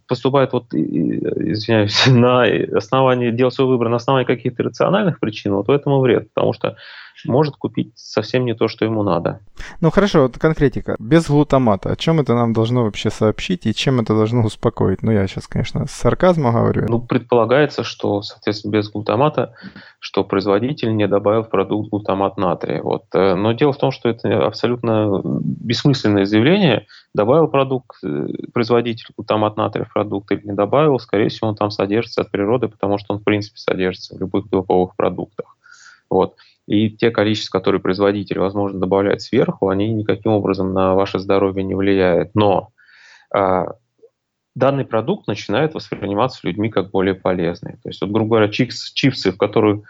поступает, 0.07 0.53
вот, 0.53 0.73
извиняюсь, 0.73 2.05
на 2.07 2.43
основании, 2.75 3.31
делает 3.31 3.53
свой 3.53 3.67
выбор 3.67 3.89
на 3.89 3.97
основании 3.97 4.25
каких-то 4.25 4.63
рациональных 4.63 5.19
причин, 5.19 5.53
вот 5.53 5.67
в 5.67 5.71
этом 5.71 5.93
и 5.93 6.01
вред, 6.01 6.33
потому 6.33 6.53
что 6.53 6.75
может 7.25 7.55
купить 7.55 7.91
совсем 7.95 8.45
не 8.45 8.53
то, 8.53 8.67
что 8.67 8.85
ему 8.85 9.03
надо. 9.03 9.39
Ну 9.81 9.91
хорошо, 9.91 10.23
вот 10.23 10.37
конкретика. 10.37 10.95
Без 10.99 11.27
глутамата. 11.27 11.91
О 11.91 11.95
чем 11.95 12.19
это 12.19 12.35
нам 12.35 12.53
должно 12.53 12.83
вообще 12.83 13.09
сообщить 13.09 13.65
и 13.65 13.73
чем 13.73 13.99
это 13.99 14.13
должно 14.13 14.43
успокоить? 14.43 15.03
Ну 15.03 15.11
я 15.11 15.27
сейчас, 15.27 15.47
конечно, 15.47 15.87
с 15.87 15.91
сарказмом 15.91 16.53
говорю. 16.53 16.85
Ну 16.89 16.99
предполагается, 16.99 17.83
что, 17.83 18.21
соответственно, 18.21 18.71
без 18.71 18.89
глутамата, 18.89 19.53
что 19.99 20.23
производитель 20.23 20.95
не 20.95 21.07
добавил 21.07 21.43
в 21.43 21.49
продукт 21.49 21.89
глутамат 21.89 22.37
натрия. 22.37 22.81
Вот. 22.81 23.05
Э, 23.13 23.35
но 23.35 23.51
дело 23.53 23.73
в 23.73 23.77
том, 23.77 23.91
что 23.91 24.09
это 24.09 24.45
абсолютно 24.45 25.21
бессмысленное 25.23 26.25
заявление. 26.25 26.87
Добавил 27.13 27.47
продукт, 27.47 27.97
э, 28.03 28.27
производитель 28.53 29.07
глутамат 29.15 29.57
натрия 29.57 29.85
в 29.85 29.93
продукт 29.93 30.31
или 30.31 30.41
не 30.45 30.53
добавил, 30.53 30.99
скорее 30.99 31.29
всего, 31.29 31.49
он 31.49 31.55
там 31.55 31.71
содержится 31.71 32.21
от 32.21 32.31
природы, 32.31 32.67
потому 32.67 32.97
что 32.97 33.13
он, 33.13 33.19
в 33.19 33.23
принципе, 33.23 33.57
содержится 33.57 34.15
в 34.15 34.19
любых 34.19 34.49
белковых 34.49 34.95
продуктах. 34.95 35.57
Вот. 36.09 36.35
И 36.67 36.89
те 36.89 37.11
количества, 37.11 37.57
которые 37.57 37.81
производитель, 37.81 38.39
возможно, 38.39 38.79
добавляет 38.79 39.21
сверху, 39.21 39.69
они 39.69 39.91
никаким 39.91 40.33
образом 40.33 40.73
на 40.73 40.95
ваше 40.95 41.17
здоровье 41.17 41.63
не 41.63 41.75
влияют. 41.75 42.35
Но 42.35 42.69
э, 43.33 43.65
данный 44.53 44.85
продукт 44.85 45.27
начинает 45.27 45.73
восприниматься 45.73 46.45
людьми 46.45 46.69
как 46.69 46.91
более 46.91 47.15
полезный. 47.15 47.77
То 47.83 47.89
есть, 47.89 48.01
вот, 48.01 48.11
грубо 48.11 48.31
говоря, 48.31 48.49
чипс, 48.49 48.91
чипсы, 48.91 49.31
в 49.31 49.37
которые 49.37 49.83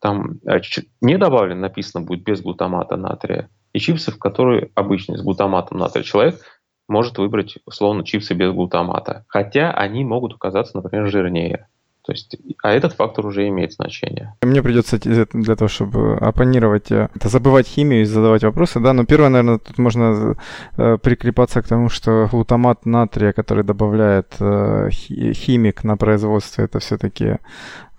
там 0.00 0.38
э, 0.46 0.60
не 1.00 1.18
добавлен, 1.18 1.60
написано 1.60 2.04
будет 2.04 2.22
без 2.22 2.40
глутамата 2.40 2.96
натрия, 2.96 3.48
и 3.72 3.80
чипсы, 3.80 4.12
в 4.12 4.18
которые 4.18 4.70
обычные 4.74 5.18
с 5.18 5.22
глутаматом 5.22 5.78
натрия. 5.78 6.04
Человек 6.04 6.40
может 6.88 7.18
выбрать, 7.18 7.58
условно, 7.66 8.04
чипсы 8.04 8.34
без 8.34 8.52
глутамата, 8.52 9.24
хотя 9.28 9.72
они 9.72 10.04
могут 10.04 10.34
оказаться, 10.34 10.76
например, 10.76 11.08
жирнее. 11.08 11.68
То 12.02 12.12
есть, 12.12 12.36
а 12.62 12.72
этот 12.72 12.94
фактор 12.94 13.26
уже 13.26 13.46
имеет 13.48 13.72
значение. 13.72 14.34
Мне 14.42 14.62
придется 14.62 14.98
для 14.98 15.56
того, 15.56 15.68
чтобы 15.68 16.16
оппонировать, 16.16 16.90
э, 16.90 17.08
это 17.14 17.28
забывать 17.28 17.66
химию 17.66 18.02
и 18.02 18.04
задавать 18.04 18.42
вопросы, 18.42 18.80
да, 18.80 18.92
но 18.92 19.04
первое, 19.04 19.28
наверное, 19.28 19.58
тут 19.58 19.78
можно 19.78 20.36
э, 20.76 20.98
прикрепаться 21.02 21.60
к 21.62 21.68
тому, 21.68 21.90
что 21.90 22.28
глутамат 22.30 22.86
натрия, 22.86 23.32
который 23.32 23.64
добавляет 23.64 24.34
э, 24.40 24.88
химик 24.90 25.84
на 25.84 25.96
производство, 25.96 26.62
это 26.62 26.78
все-таки 26.78 27.38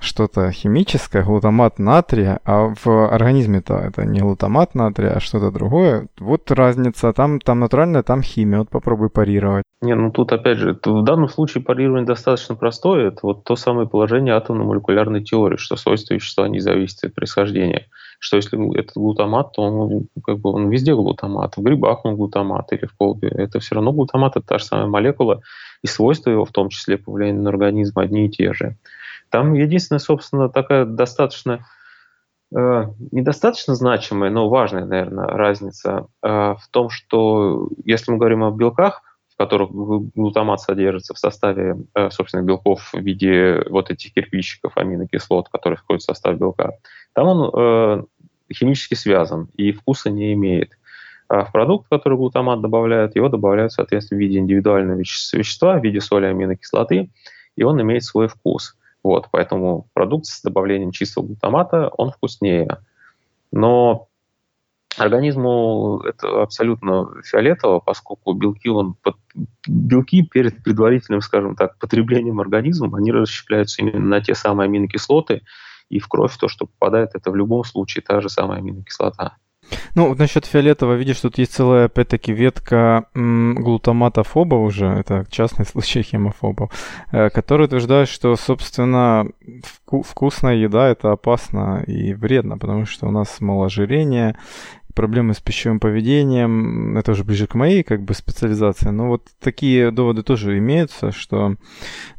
что-то 0.01 0.51
химическое, 0.51 1.23
глутамат 1.23 1.79
натрия, 1.79 2.39
а 2.43 2.73
в 2.83 3.07
организме-то 3.07 3.75
это 3.75 4.03
не 4.03 4.19
глутамат 4.19 4.75
натрия, 4.75 5.11
а 5.11 5.19
что-то 5.19 5.51
другое. 5.51 6.07
Вот 6.19 6.49
разница. 6.51 7.13
Там, 7.13 7.39
там 7.39 7.59
натуральная, 7.59 8.03
там 8.03 8.21
химия. 8.21 8.59
Вот 8.59 8.69
попробуй 8.69 9.09
парировать. 9.09 9.63
Не, 9.81 9.95
ну 9.95 10.11
тут 10.11 10.31
опять 10.31 10.57
же, 10.57 10.77
в 10.83 11.03
данном 11.03 11.29
случае 11.29 11.63
парирование 11.63 12.05
достаточно 12.05 12.55
простое. 12.55 13.07
Это 13.07 13.19
вот 13.23 13.43
то 13.43 13.55
самое 13.55 13.87
положение 13.87 14.35
атомно-молекулярной 14.35 15.23
теории, 15.23 15.57
что 15.57 15.75
свойства 15.75 16.15
вещества 16.15 16.47
не 16.47 16.59
зависят 16.59 17.03
от 17.05 17.13
происхождения. 17.13 17.87
Что 18.19 18.37
если 18.37 18.79
это 18.79 18.91
глутамат, 18.95 19.53
то 19.53 19.63
он, 19.63 20.07
как 20.23 20.39
бы, 20.39 20.51
он 20.51 20.69
везде 20.69 20.93
глутамат. 20.93 21.57
В 21.57 21.61
грибах 21.63 22.05
он 22.05 22.15
глутамат 22.15 22.71
или 22.73 22.85
в 22.85 22.95
колбе. 22.95 23.29
Это 23.29 23.59
все 23.59 23.75
равно 23.75 23.91
глутамат, 23.91 24.37
это 24.37 24.45
та 24.45 24.57
же 24.59 24.65
самая 24.65 24.87
молекула, 24.87 25.41
и 25.83 25.87
свойства 25.87 26.29
его, 26.29 26.45
в 26.45 26.51
том 26.51 26.69
числе 26.69 26.97
по 26.97 27.11
влиянию 27.11 27.41
на 27.41 27.49
организм, 27.49 27.97
одни 27.97 28.27
и 28.27 28.29
те 28.29 28.53
же. 28.53 28.77
Там 29.31 29.53
единственная, 29.53 29.99
собственно, 29.99 30.49
такая 30.49 30.85
достаточно 30.85 31.65
э, 32.53 32.83
недостаточно 33.11 33.75
значимая, 33.75 34.29
но 34.29 34.49
важная, 34.49 34.85
наверное, 34.85 35.25
разница 35.25 36.07
э, 36.21 36.27
в 36.27 36.67
том, 36.69 36.89
что 36.89 37.69
если 37.85 38.11
мы 38.11 38.17
говорим 38.17 38.43
о 38.43 38.51
белках, 38.51 39.01
в 39.33 39.37
которых 39.37 39.71
глутамат 39.71 40.59
содержится 40.59 41.13
в 41.13 41.17
составе 41.17 41.77
э, 41.95 42.09
собственных 42.11 42.45
белков 42.45 42.91
в 42.93 42.99
виде 42.99 43.63
вот 43.69 43.89
этих 43.89 44.13
кирпичиков 44.13 44.75
аминокислот, 44.75 45.47
которые 45.47 45.77
входят 45.77 46.01
в 46.01 46.05
состав 46.05 46.37
белка, 46.37 46.73
там 47.13 47.27
он 47.27 47.51
э, 47.55 48.03
химически 48.53 48.95
связан 48.95 49.47
и 49.55 49.71
вкуса 49.71 50.09
не 50.09 50.33
имеет. 50.33 50.77
А 51.29 51.45
в 51.45 51.53
продукт, 51.53 51.87
который 51.89 52.17
глутамат 52.17 52.59
добавляют, 52.59 53.15
его 53.15 53.29
добавляют, 53.29 53.71
соответственно, 53.71 54.17
в 54.17 54.21
виде 54.21 54.39
индивидуального 54.39 54.97
вещества, 54.97 55.79
в 55.79 55.83
виде 55.83 56.01
соли 56.01 56.25
аминокислоты, 56.25 57.09
и 57.55 57.63
он 57.63 57.81
имеет 57.81 58.03
свой 58.03 58.27
вкус. 58.27 58.75
Вот, 59.03 59.29
поэтому 59.31 59.87
продукт 59.93 60.25
с 60.27 60.41
добавлением 60.41 60.91
чистого 60.91 61.25
глутамата, 61.25 61.89
он 61.97 62.11
вкуснее. 62.11 62.77
Но 63.51 64.07
организму 64.97 66.01
это 66.05 66.43
абсолютно 66.43 67.21
фиолетово, 67.23 67.79
поскольку 67.79 68.33
белки, 68.33 68.69
он, 68.69 68.95
белки 69.67 70.23
перед 70.23 70.63
предварительным, 70.63 71.21
скажем 71.21 71.55
так, 71.55 71.77
потреблением 71.79 72.39
организмом, 72.39 72.95
они 72.95 73.11
расщепляются 73.11 73.81
именно 73.81 74.05
на 74.05 74.21
те 74.21 74.35
самые 74.35 74.65
аминокислоты, 74.65 75.41
и 75.89 75.99
в 75.99 76.07
кровь 76.07 76.37
то, 76.37 76.47
что 76.47 76.67
попадает, 76.67 77.11
это 77.15 77.31
в 77.31 77.35
любом 77.35 77.63
случае 77.63 78.03
та 78.03 78.21
же 78.21 78.29
самая 78.29 78.59
аминокислота. 78.59 79.37
Ну, 79.95 80.09
вот 80.09 80.19
насчет 80.19 80.45
фиолетового, 80.45 80.95
видишь, 80.95 81.19
тут 81.19 81.37
есть 81.37 81.53
целая, 81.53 81.85
опять-таки, 81.85 82.33
ветка 82.33 83.05
глутаматофоба 83.13 84.55
уже, 84.55 84.87
это 84.87 85.25
частный 85.29 85.65
случай 85.65 86.01
хемофобов, 86.01 86.71
э, 87.11 87.29
который 87.29 87.65
утверждает, 87.65 88.07
что, 88.09 88.35
собственно, 88.35 89.27
вку- 89.41 90.03
вкусная 90.03 90.55
еда 90.55 90.89
это 90.89 91.11
опасно 91.11 91.83
и 91.87 92.13
вредно, 92.13 92.57
потому 92.57 92.85
что 92.85 93.07
у 93.07 93.11
нас 93.11 93.41
малоожирение, 93.41 94.35
проблемы 94.93 95.33
с 95.33 95.39
пищевым 95.39 95.79
поведением, 95.79 96.97
это 96.97 97.11
уже 97.11 97.23
ближе 97.23 97.47
к 97.47 97.55
моей 97.55 97.83
как 97.83 98.03
бы 98.03 98.13
специализации, 98.13 98.89
но 98.89 99.07
вот 99.07 99.27
такие 99.39 99.91
доводы 99.91 100.23
тоже 100.23 100.57
имеются, 100.57 101.11
что 101.11 101.55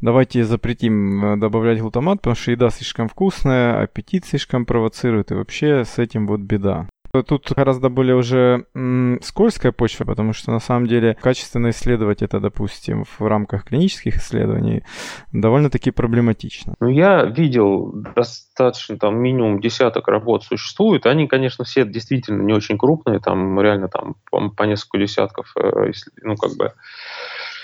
давайте 0.01 0.45
запретим 0.45 1.25
э, 1.25 1.37
добавлять 1.37 1.81
глутамат, 1.81 2.19
потому 2.19 2.37
что 2.37 2.51
еда 2.51 2.71
слишком 2.71 3.09
вкусная, 3.09 3.83
аппетит 3.83 4.25
слишком 4.25 4.65
провоцирует, 4.65 5.31
и 5.31 5.35
вообще 5.35 5.85
с 5.85 5.99
этим 5.99 6.27
вот 6.27 6.41
беда. 6.41 6.89
Тут 7.27 7.53
гораздо 7.53 7.91
более 7.91 8.17
уже 8.17 8.65
м, 8.75 9.19
скользкая 9.21 9.71
почва, 9.71 10.07
потому 10.07 10.33
что 10.33 10.51
на 10.51 10.61
самом 10.61 10.87
деле 10.87 11.15
качественно 11.21 11.69
исследовать 11.69 12.23
это, 12.23 12.41
допустим, 12.41 13.05
в 13.05 13.21
рамках 13.27 13.65
клинических 13.65 14.17
исследований 14.17 14.83
довольно-таки 15.31 15.91
проблематично. 15.91 16.75
Ну, 16.81 16.89
я 16.89 17.25
видел 17.25 17.93
достаточно, 18.15 18.97
там, 18.97 19.19
минимум 19.19 19.61
десяток 19.61 20.09
работ 20.09 20.45
существует. 20.45 21.05
Они, 21.05 21.29
конечно, 21.29 21.67
все 21.67 21.85
действительно 21.85 22.41
не 22.41 22.55
очень 22.55 22.79
крупные, 22.79 23.21
там 23.21 23.61
реально 23.61 23.89
там 23.89 24.17
по, 24.31 24.49
по 24.49 24.63
несколько 24.63 24.97
десятков, 24.97 25.53
э, 25.57 25.93
ну, 26.23 26.37
как 26.37 26.57
бы 26.57 26.73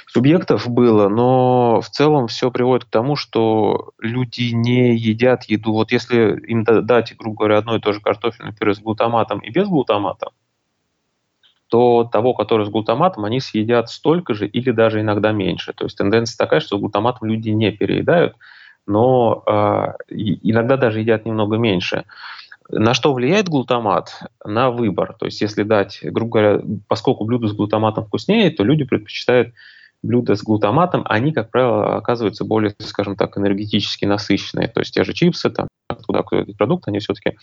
субъектов 0.09 0.69
было, 0.69 1.09
но 1.09 1.81
в 1.81 1.89
целом 1.91 2.27
все 2.29 2.51
приводит 2.51 2.87
к 2.87 2.91
тому, 2.91 3.15
что 3.15 3.91
люди 3.99 4.53
не 4.53 4.97
едят 4.97 5.45
еду. 5.45 5.73
Вот 5.73 5.93
если 5.93 6.41
им 6.47 6.65
дать, 6.65 7.15
грубо 7.17 7.37
говоря, 7.37 7.59
одно 7.59 7.77
и 7.77 7.81
то 7.81 7.93
же 7.93 8.01
картофельное 8.01 8.53
пюре 8.53 8.75
с 8.75 8.81
глутаматом 8.81 9.39
и 9.41 9.51
без 9.51 9.69
глутамата, 9.69 10.31
то 11.69 12.05
того, 12.11 12.33
который 12.33 12.65
с 12.65 12.71
глутаматом, 12.71 13.27
они 13.27 13.41
съедят 13.41 13.91
столько 13.91 14.33
же 14.33 14.47
или 14.47 14.71
даже 14.71 15.03
иногда 15.03 15.33
меньше. 15.33 15.75
То 15.75 15.85
есть 15.85 15.99
тенденция 15.99 16.39
такая, 16.39 16.61
что 16.61 16.79
с 16.79 16.81
глутаматом 16.81 17.29
люди 17.29 17.51
не 17.51 17.71
переедают, 17.71 18.35
но 18.87 19.43
э, 19.47 20.15
иногда 20.15 20.79
даже 20.79 21.01
едят 21.01 21.27
немного 21.27 21.59
меньше. 21.59 22.05
На 22.71 22.95
что 22.95 23.13
влияет 23.13 23.51
глутамат? 23.51 24.23
На 24.43 24.71
выбор. 24.71 25.15
То 25.19 25.27
есть 25.27 25.43
если 25.43 25.63
дать, 25.63 26.01
грубо 26.03 26.31
говоря, 26.31 26.63
поскольку 26.87 27.25
блюдо 27.27 27.49
с 27.49 27.53
глутаматом 27.53 28.07
вкуснее, 28.07 28.51
то 28.51 28.65
люди 28.65 28.85
предпочитают 28.85 29.53
блюда 30.03 30.37
с 30.37 30.43
глутаматом, 30.43 31.05
они, 31.09 31.33
как 31.33 31.51
правило, 31.51 31.97
оказываются 31.97 32.45
более, 32.45 32.75
скажем 32.79 33.17
так, 33.17 33.37
энергетически 33.37 34.05
насыщенные. 34.05 34.69
То 34.69 34.81
есть 34.81 34.95
те 34.95 35.05
же 35.05 35.13
чипсы, 35.13 35.51
там, 35.51 35.69
туда 36.07 36.21
какой-то 36.21 36.53
продукт, 36.57 36.89
они 36.89 37.01
все-таки 37.01 37.37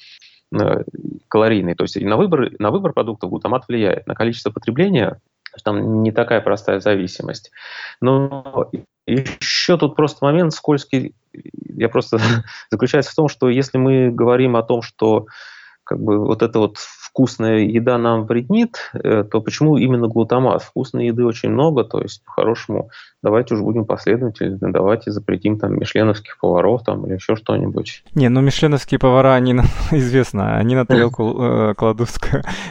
э, 0.54 0.84
калорийные. 1.28 1.76
То 1.76 1.84
есть 1.84 2.00
на 2.00 2.18
выбор, 2.18 2.52
на 2.60 2.72
выбор 2.72 2.94
продуктов 2.94 3.30
глутамат 3.30 3.68
влияет. 3.68 4.08
На 4.08 4.16
количество 4.16 4.52
потребления 4.52 5.20
там 5.64 6.04
не 6.04 6.12
такая 6.12 6.42
простая 6.42 6.80
зависимость. 6.80 7.52
Но 8.02 8.70
еще 9.08 9.78
тут 9.78 9.96
просто 9.96 10.26
момент 10.26 10.54
скользкий, 10.54 11.14
я 11.34 11.90
просто 11.90 12.20
заключается 12.72 13.12
в 13.12 13.16
том, 13.16 13.28
что 13.28 13.50
если 13.50 13.78
мы 13.78 14.12
говорим 14.12 14.56
о 14.56 14.64
том, 14.64 14.82
что 14.82 15.28
как 15.86 16.00
бы 16.00 16.18
вот 16.18 16.42
эта 16.42 16.60
вот 16.60 16.78
вкусная 16.78 17.60
еда 17.60 17.98
нам 17.98 18.26
вреднит, 18.26 18.92
э, 18.94 19.24
то 19.24 19.40
почему 19.40 19.78
именно 19.78 20.08
глутамат? 20.08 20.64
Вкусной 20.64 21.08
еды 21.08 21.24
очень 21.24 21.50
много, 21.50 21.84
то 21.84 22.02
есть 22.02 22.26
по-хорошему 22.26 22.90
давайте 23.24 23.54
уже 23.54 23.64
будем 23.64 23.86
последовательны, 23.86 24.72
давайте 24.72 25.12
запретим 25.12 25.58
там 25.58 25.80
мишленовских 25.80 26.38
поваров 26.40 26.84
там 26.84 27.06
или 27.06 27.14
еще 27.14 27.36
что-нибудь. 27.36 28.04
Не, 28.16 28.30
ну 28.30 28.42
мишленовские 28.42 29.00
повара, 29.00 29.36
они 29.36 29.54
известно, 29.92 30.58
они 30.58 30.76
на 30.76 30.86
тарелку 30.86 31.36
э, 31.42 31.74
кладут 31.76 32.10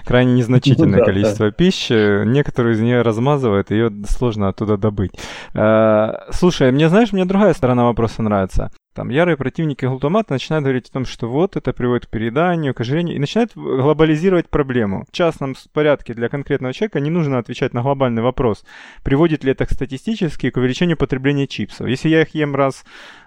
крайне 0.04 0.34
незначительное 0.34 1.04
количество 1.04 1.50
пищи, 1.50 2.24
некоторые 2.26 2.74
из 2.74 2.80
нее 2.80 3.02
размазывают, 3.02 3.70
ее 3.70 3.90
сложно 4.08 4.48
оттуда 4.48 4.76
добыть. 4.76 5.12
Э, 5.54 6.12
слушай, 6.30 6.70
мне 6.72 6.88
знаешь, 6.88 7.12
мне 7.12 7.24
другая 7.24 7.54
сторона 7.54 7.84
вопроса 7.84 8.22
нравится. 8.22 8.70
Там 8.94 9.08
ярые 9.08 9.36
противники 9.36 9.84
глутамата 9.84 10.32
начинают 10.34 10.62
говорить 10.62 10.88
о 10.88 10.92
том, 10.92 11.04
что 11.04 11.28
вот 11.28 11.56
это 11.56 11.72
приводит 11.72 12.06
к 12.06 12.10
перееданию, 12.10 12.74
к 12.74 12.80
ожирению, 12.80 13.16
и 13.16 13.18
начинают 13.18 13.50
глобализировать 13.56 14.48
проблему. 14.48 15.04
В 15.10 15.12
частном 15.12 15.56
порядке 15.72 16.14
для 16.14 16.28
конкретного 16.28 16.72
человека 16.72 17.00
не 17.00 17.10
нужно 17.10 17.38
отвечать 17.38 17.74
на 17.74 17.82
глобальный 17.82 18.22
вопрос, 18.22 18.64
приводит 19.02 19.42
ли 19.42 19.50
это 19.50 19.64
статистически 19.64 20.50
к 20.50 20.56
увеличению 20.56 20.96
потребления 20.96 21.48
чипсов. 21.48 21.88
Если 21.88 22.08
я 22.08 22.22
их 22.22 22.36
ем 22.36 22.54
раз 22.54 22.84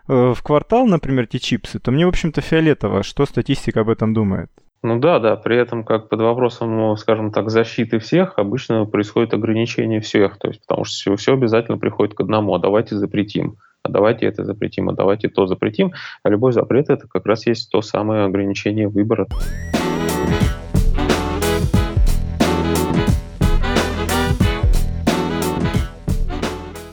э, 0.07 0.33
в 0.33 0.41
квартал, 0.41 0.87
например, 0.87 1.25
эти 1.25 1.37
чипсы, 1.37 1.79
то 1.79 1.91
мне, 1.91 2.05
в 2.05 2.09
общем-то, 2.09 2.39
фиолетово, 2.39 3.03
что 3.03 3.25
статистика 3.25 3.81
об 3.81 3.89
этом 3.89 4.13
думает. 4.13 4.49
Ну 4.83 4.99
да, 4.99 5.19
да, 5.19 5.35
при 5.35 5.57
этом 5.57 5.83
как 5.83 6.07
под 6.07 6.21
вопросом, 6.21 6.77
ну, 6.77 6.95
скажем 6.95 7.31
так, 7.31 7.49
защиты 7.49 7.99
всех 7.99 8.37
обычно 8.37 8.85
происходит 8.85 9.33
ограничение 9.33 9.99
всех, 9.99 10.37
то 10.37 10.47
есть 10.47 10.61
потому 10.61 10.85
что 10.85 10.93
все, 10.93 11.15
все 11.17 11.33
обязательно 11.33 11.77
приходит 11.77 12.13
к 12.13 12.21
одному, 12.21 12.53
а 12.55 12.59
давайте 12.59 12.95
запретим 12.95 13.57
а 13.87 13.89
давайте 13.89 14.25
это 14.25 14.43
запретим, 14.43 14.89
а 14.89 14.93
давайте 14.93 15.29
то 15.29 15.47
запретим. 15.47 15.93
А 16.23 16.29
любой 16.29 16.51
запрет 16.51 16.89
это 16.89 17.07
как 17.07 17.25
раз 17.25 17.47
есть 17.47 17.71
то 17.71 17.81
самое 17.81 18.25
ограничение 18.25 18.87
выбора. 18.87 19.27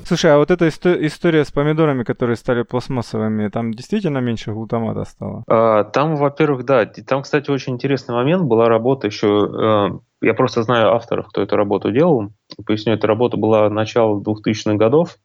Слушай, 0.07 0.35
а 0.35 0.39
вот 0.39 0.51
эта 0.51 0.69
история 0.69 1.45
с 1.45 1.51
помидорами, 1.51 2.05
которые 2.05 2.37
стали 2.37 2.63
пластмассовыми, 2.63 3.49
там 3.49 3.73
действительно 3.73 4.19
меньше 4.19 4.53
глутамата 4.53 5.05
стало? 5.05 5.43
А, 5.49 5.83
там, 5.85 6.17
во-первых, 6.17 6.65
да. 6.65 6.85
Там, 6.85 7.23
кстати, 7.23 7.51
очень 7.51 7.73
интересный 7.73 8.15
момент. 8.15 8.45
Была 8.45 8.69
работа 8.69 9.07
еще... 9.07 9.27
Э, 9.27 9.99
я 10.25 10.35
просто 10.35 10.63
знаю 10.63 10.93
авторов, 10.93 11.29
кто 11.29 11.43
эту 11.43 11.57
работу 11.57 11.91
делал. 11.91 12.31
Поясню, 12.67 12.93
эта 12.93 13.07
работа 13.07 13.37
была 13.39 13.69
начала 13.71 14.21
2000-х 14.21 14.77
годов. 14.77 15.17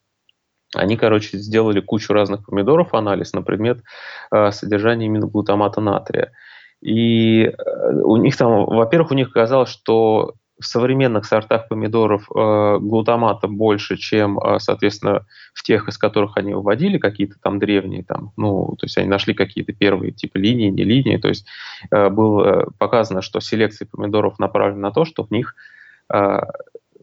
Они, 0.76 0.98
короче, 0.98 1.38
сделали 1.38 1.80
кучу 1.80 2.14
разных 2.14 2.46
помидоров, 2.46 2.94
анализ 2.94 3.34
на 3.34 3.42
предмет 3.42 3.80
э, 4.32 4.52
содержания 4.52 5.08
именно 5.08 5.28
глутамата 5.28 5.82
натрия. 5.82 6.32
И 6.82 7.44
э, 7.44 7.54
у 8.04 8.18
них 8.18 8.38
там, 8.38 8.66
во-первых, 8.66 9.12
у 9.12 9.16
них 9.16 9.32
казалось, 9.32 9.70
что 9.70 10.36
в 10.60 10.66
современных 10.66 11.26
сортах 11.26 11.70
помидоров 11.70 12.30
э, 12.30 12.78
глутамата 12.80 13.48
больше, 13.48 13.98
чем, 13.98 14.38
э, 14.40 14.60
соответственно, 14.60 15.26
в 15.54 15.64
тех, 15.64 15.88
из 15.88 15.98
которых 15.98 16.38
они 16.38 16.54
выводили 16.54 16.98
какие-то 16.98 17.36
там 17.42 17.60
древние, 17.60 18.04
там, 18.04 18.34
ну, 18.36 18.76
то 18.78 18.86
есть 18.86 18.98
они 18.98 19.08
нашли 19.08 19.34
какие-то 19.34 19.72
первые 19.74 20.12
типа 20.12 20.38
линии, 20.38 20.70
не 20.70 20.84
линии, 20.84 21.18
то 21.18 21.30
есть 21.30 21.48
э, 21.92 22.10
было 22.10 22.68
показано, 22.78 23.22
что 23.22 23.40
селекция 23.40 23.88
помидоров 23.90 24.38
направлена 24.38 24.90
на 24.90 24.92
то, 24.92 25.06
что 25.06 25.24
в 25.24 25.32
них 25.32 25.56
э, 26.14 26.42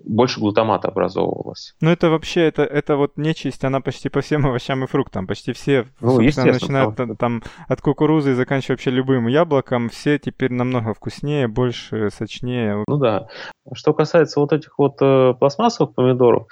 больше 0.07 0.41
глутамата 0.41 0.89
образовывалось. 0.89 1.75
Ну 1.81 1.91
это 1.91 2.11
вообще, 2.11 2.43
это, 2.43 2.63
это 2.63 2.97
вот 2.97 3.17
нечисть, 3.17 3.65
она 3.65 3.81
почти 3.81 4.09
по 4.09 4.21
всем 4.21 4.47
овощам 4.47 4.85
и 4.85 4.87
фруктам, 4.87 5.27
почти 5.27 5.53
все, 5.53 5.87
ну, 6.01 6.19
начиная 6.21 6.91
там, 6.93 7.17
там 7.17 7.43
от 7.69 7.81
кукурузы 7.81 8.31
и 8.31 8.35
заканчивая 8.35 8.77
вообще 8.77 8.91
любым 8.91 9.27
яблоком, 9.27 9.89
все 9.89 10.19
теперь 10.19 10.53
намного 10.53 10.95
вкуснее, 10.95 11.49
больше, 11.49 12.11
сочнее. 12.11 12.85
Ну 12.87 12.97
да. 12.99 13.29
Что 13.75 13.93
касается 13.93 14.41
вот 14.41 14.53
этих 14.53 14.79
вот 14.79 14.97
э, 15.01 15.35
пластмассовых 15.39 15.95
помидоров, 15.95 16.47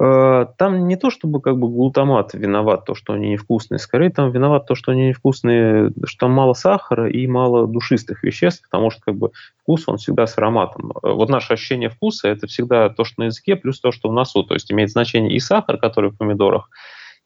э, 0.00 0.46
там 0.56 0.88
не 0.88 0.96
то 0.96 1.10
чтобы 1.10 1.40
как 1.40 1.58
бы 1.58 1.68
глутамат 1.68 2.32
виноват, 2.34 2.84
то, 2.84 2.94
что 2.94 3.12
они 3.12 3.30
невкусные, 3.30 3.78
скорее 3.78 4.10
там 4.10 4.30
виноват 4.30 4.66
то, 4.66 4.74
что 4.74 4.92
они 4.92 5.08
невкусные, 5.08 5.92
что 6.04 6.26
там 6.26 6.32
мало 6.32 6.54
сахара 6.54 7.10
и 7.10 7.26
мало 7.26 7.66
душистых 7.66 8.22
веществ, 8.22 8.62
потому 8.70 8.90
что 8.90 9.02
как 9.02 9.16
бы 9.16 9.30
вкус 9.60 9.84
он 9.86 9.98
всегда 9.98 10.26
с 10.26 10.38
ароматом. 10.38 10.92
Вот 11.02 11.28
наше 11.28 11.52
ощущение 11.52 11.90
вкуса 11.90 12.28
это 12.28 12.46
всегда 12.46 12.88
то, 12.88 13.04
что 13.04 13.22
на 13.22 13.26
языке, 13.26 13.56
плюс 13.56 13.80
то, 13.80 13.92
что 13.92 14.08
в 14.08 14.12
носу, 14.12 14.42
то 14.42 14.54
есть 14.54 14.72
имеет 14.72 14.90
значение 14.90 15.34
и 15.34 15.40
сахар, 15.40 15.76
который 15.76 16.10
в 16.10 16.16
помидорах, 16.16 16.70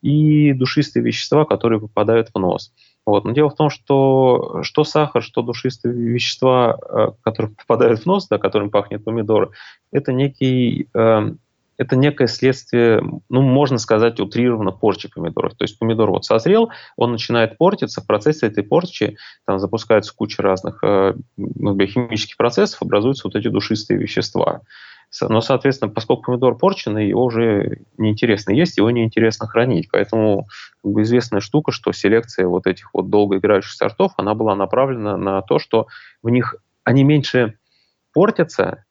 и 0.03 0.53
душистые 0.53 1.03
вещества, 1.05 1.45
которые 1.45 1.81
попадают 1.81 2.31
в 2.35 2.39
нос. 2.39 2.73
Вот. 3.05 3.25
Но 3.25 3.33
дело 3.33 3.51
в 3.51 3.57
том, 3.57 3.71
что 3.71 4.61
что 4.63 4.85
сахар, 4.85 5.23
что 5.23 5.43
душистые 5.43 5.95
вещества, 5.95 6.79
э, 6.89 7.09
которые 7.23 7.55
попадают 7.67 8.01
в 8.01 8.07
нос, 8.07 8.29
да, 8.29 8.39
которым 8.39 8.71
пахнет 8.71 9.05
помидоры, 9.05 9.51
это 9.91 10.13
некий 10.13 10.89
э, 10.95 11.33
это 11.79 11.97
некое 11.97 12.29
следствие, 12.29 13.03
ну, 13.29 13.43
можно 13.43 13.79
сказать, 13.79 14.21
утрированно 14.21 14.71
порчи 14.71 15.09
помидоров. 15.09 15.55
То 15.55 15.65
есть 15.65 15.79
помидор 15.79 16.11
вот 16.11 16.25
созрел, 16.25 16.71
он 16.97 17.13
начинает 17.13 17.59
портиться, 17.59 18.01
в 18.01 18.07
процессе 18.07 18.47
этой 18.47 18.63
порчи 18.63 19.17
там 19.47 19.59
запускается 19.59 20.15
куча 20.15 20.43
разных 20.43 20.79
э, 20.85 21.15
ну, 21.37 21.75
биохимических 21.75 22.37
процессов, 22.37 22.83
образуются 22.83 23.27
вот 23.27 23.35
эти 23.37 23.49
душистые 23.49 23.99
вещества. 23.99 24.61
Но, 25.21 25.41
соответственно, 25.41 25.91
поскольку 25.91 26.23
помидор 26.23 26.57
порченный, 26.57 27.09
его 27.09 27.25
уже 27.25 27.81
неинтересно 27.99 28.53
есть, 28.53 28.79
его 28.79 28.91
неинтересно 28.91 29.47
хранить. 29.47 29.91
Поэтому 29.91 30.49
как 30.83 30.93
бы, 30.93 31.03
известная 31.03 31.41
штука, 31.41 31.71
что 31.71 31.93
селекция 31.93 32.47
вот 32.47 32.67
этих 32.67 32.95
вот 32.95 33.11
долгоиграющих 33.11 33.73
сортов, 33.73 34.13
она 34.17 34.35
была 34.35 34.55
направлена 34.55 35.17
на 35.17 35.43
то, 35.43 35.59
что 35.59 35.87
в 36.23 36.31
них 36.31 36.57
они 36.85 37.05
меньше 37.05 37.59
портятся, 38.15 38.85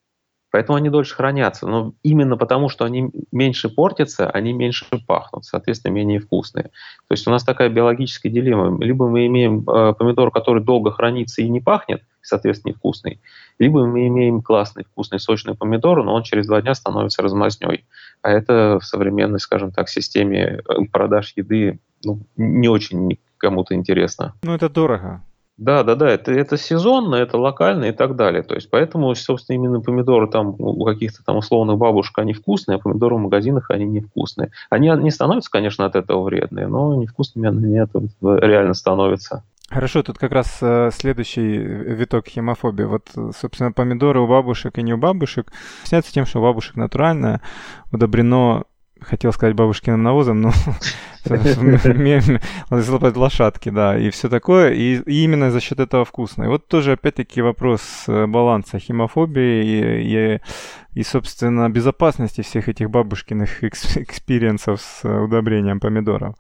поэтому 0.52 0.78
они 0.78 0.90
дольше 0.90 1.16
хранятся. 1.16 1.68
Но 1.68 1.94
именно 2.04 2.38
потому, 2.38 2.70
что 2.70 2.86
они 2.86 3.10
меньше 3.32 3.70
портятся, 3.70 4.30
они 4.30 4.54
меньше 4.54 4.86
пахнут, 5.08 5.46
соответственно, 5.46 5.94
менее 5.94 6.20
вкусные. 6.20 6.66
То 6.66 7.12
есть 7.12 7.28
у 7.28 7.32
нас 7.32 7.44
такая 7.44 7.70
биологическая 7.70 8.32
дилемма. 8.32 8.84
Либо 8.84 9.08
мы 9.08 9.26
имеем 9.26 9.68
э, 9.68 9.94
помидор, 9.94 10.32
который 10.32 10.64
долго 10.64 10.92
хранится 10.92 11.42
и 11.42 11.50
не 11.50 11.62
пахнет, 11.62 12.04
соответственно, 12.22 12.72
невкусный, 12.72 13.20
либо 13.60 13.86
мы 13.86 14.08
имеем 14.08 14.42
классный, 14.42 14.84
вкусный, 14.84 15.20
сочный 15.20 15.56
помидор, 15.56 16.04
но 16.04 16.14
он 16.14 16.24
через 16.24 16.48
два 16.48 16.62
дня 16.62 16.74
становится 16.74 17.22
размазней. 17.22 17.86
А 18.22 18.30
это 18.30 18.80
в 18.80 18.86
современной, 18.86 19.40
скажем 19.40 19.72
так, 19.72 19.90
системе 19.90 20.62
э, 20.68 20.86
продаж 20.92 21.34
еды 21.36 21.80
ну, 22.04 22.20
не 22.38 22.68
очень 22.68 23.20
кому-то 23.38 23.74
интересно. 23.76 24.34
Ну, 24.44 24.54
это 24.54 24.70
дорого. 24.70 25.22
Да, 25.58 25.84
да, 25.84 25.94
да, 25.94 26.10
это, 26.10 26.32
это 26.32 26.58
сезонно, 26.58 27.14
это 27.14 27.38
локально 27.38 27.86
и 27.86 27.92
так 27.92 28.16
далее. 28.16 28.42
То 28.42 28.56
есть 28.56 28.68
поэтому, 28.72 29.14
собственно, 29.14 29.58
именно 29.58 29.80
помидоры 29.80 30.28
там 30.28 30.56
у 30.58 30.84
каких-то 30.86 31.24
там 31.24 31.38
условных 31.38 31.78
бабушек 31.78 32.18
они 32.18 32.34
вкусные, 32.34 32.78
а 32.78 32.80
помидоры 32.80 33.16
в 33.16 33.20
магазинах 33.20 33.70
они 33.70 33.86
невкусные. 33.86 34.50
Они 34.72 34.90
не 34.90 35.12
становятся, 35.12 35.52
конечно, 35.52 35.86
от 35.86 35.96
этого 35.96 36.24
вредные, 36.24 36.66
но 36.66 36.96
невкусными 36.96 37.48
они 37.48 37.74
нет, 37.74 37.92
реально 38.22 38.74
становятся. 38.74 39.44
Хорошо, 39.72 40.04
тут 40.04 40.18
как 40.18 40.34
раз 40.34 40.58
э, 40.62 40.90
следующий 40.94 41.58
виток 41.58 42.28
хемофобии. 42.28 42.84
Вот, 42.84 43.10
собственно, 43.40 43.72
помидоры 43.72 44.20
у 44.20 44.28
бабушек 44.28 44.78
и 44.78 44.84
не 44.84 44.94
у 44.94 44.98
бабушек 44.98 45.52
снятся 45.84 46.12
тем, 46.12 46.26
что 46.26 46.40
у 46.40 46.44
бабушек 46.44 46.76
натуральное 46.76 47.42
удобрено 47.90 48.66
хотел 49.00 49.32
сказать 49.32 49.56
бабушкиным 49.56 50.04
навозом, 50.04 50.42
но 50.42 50.52
лошадки, 53.18 53.70
да, 53.70 53.98
и 53.98 54.10
все 54.10 54.30
такое, 54.30 54.74
и, 54.74 54.98
именно 55.24 55.52
за 55.52 55.60
счет 55.60 55.80
этого 55.80 56.04
вкусно. 56.04 56.44
И 56.44 56.48
вот 56.48 56.68
тоже, 56.68 56.94
опять-таки, 56.94 57.42
вопрос 57.42 57.82
э, 58.08 58.28
баланса 58.28 58.78
химофобии 58.78 59.64
и, 59.64 60.36
и, 60.36 61.00
и, 61.00 61.04
собственно, 61.04 61.70
безопасности 61.70 62.42
всех 62.42 62.68
этих 62.70 62.90
бабушкиных 62.90 63.64
experience 63.96 64.67
ов 64.67 64.82
с 64.82 65.04
удобрением 65.04 65.80
помидоров. 65.80 66.36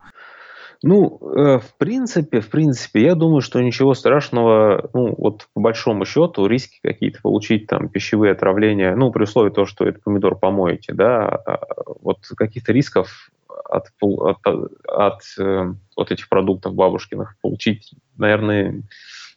Ну, 0.84 1.20
э, 1.36 1.60
в 1.60 1.78
принципе, 1.78 2.39
в 2.39 2.50
принципе, 2.50 3.04
я 3.04 3.13
думаю, 3.13 3.41
что 3.41 3.62
ничего 3.62 3.94
страшного, 3.94 4.89
ну, 4.94 5.13
вот 5.15 5.48
по 5.54 5.62
большому 5.62 6.06
счету, 6.06 6.48
риски 6.48 6.80
какие-то 6.82 7.22
получить 7.22 7.67
там 7.67 7.88
пищевые 7.88 8.32
отравления, 8.32 8.96
ну, 8.96 9.12
при 9.12 9.24
условии 9.24 9.52
того, 9.52 9.67
что 9.67 9.86
этот 9.86 10.04
помидор 10.04 10.36
помоете, 10.36 10.94
да, 10.94 11.28
а, 11.28 11.60
вот 12.02 12.26
каких-то 12.36 12.74
рисков 12.74 13.30
от, 13.48 13.88
от, 14.02 14.38
от, 14.88 15.22
э, 15.39 15.74
от 15.96 16.12
этих 16.12 16.28
продуктов 16.30 16.74
бабушкиных 16.74 17.36
получить, 17.41 17.94
наверное, 18.17 18.82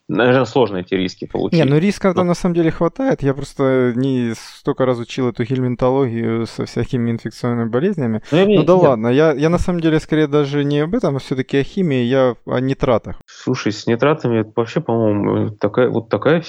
наверное, 0.08 0.44
сложно 0.44 0.78
эти 0.78 0.94
риски 0.94 1.26
получить. 1.26 1.58
Не, 1.58 1.64
ну 1.64 1.78
рисков-то 1.78 2.20
Но... 2.20 2.28
на 2.28 2.34
самом 2.34 2.54
деле 2.54 2.70
хватает. 2.70 3.22
Я 3.22 3.34
просто 3.34 3.92
не 3.96 4.32
столько 4.34 4.86
разучил 4.86 5.28
эту 5.28 5.44
гельминтологию 5.44 6.46
со 6.46 6.66
всякими 6.66 7.10
инфекционными 7.10 7.68
болезнями. 7.68 8.22
Ну, 8.30 8.46
ну 8.46 8.62
да 8.64 8.74
нет. 8.74 8.82
ладно, 8.82 9.08
я, 9.08 9.32
я 9.32 9.48
на 9.48 9.58
самом 9.58 9.80
деле 9.80 10.00
скорее 10.00 10.26
даже 10.26 10.64
не 10.64 10.80
об 10.80 10.94
этом, 10.94 11.16
а 11.16 11.18
все-таки 11.18 11.58
о 11.58 11.64
химии, 11.64 12.02
я 12.02 12.36
о 12.46 12.60
нитратах. 12.60 13.20
Слушай, 13.26 13.72
с 13.72 13.86
нитратами 13.86 14.40
это 14.40 14.52
вообще, 14.54 14.80
по-моему, 14.80 15.50
такая 15.50 15.88
вот 15.88 16.08
такая 16.08 16.42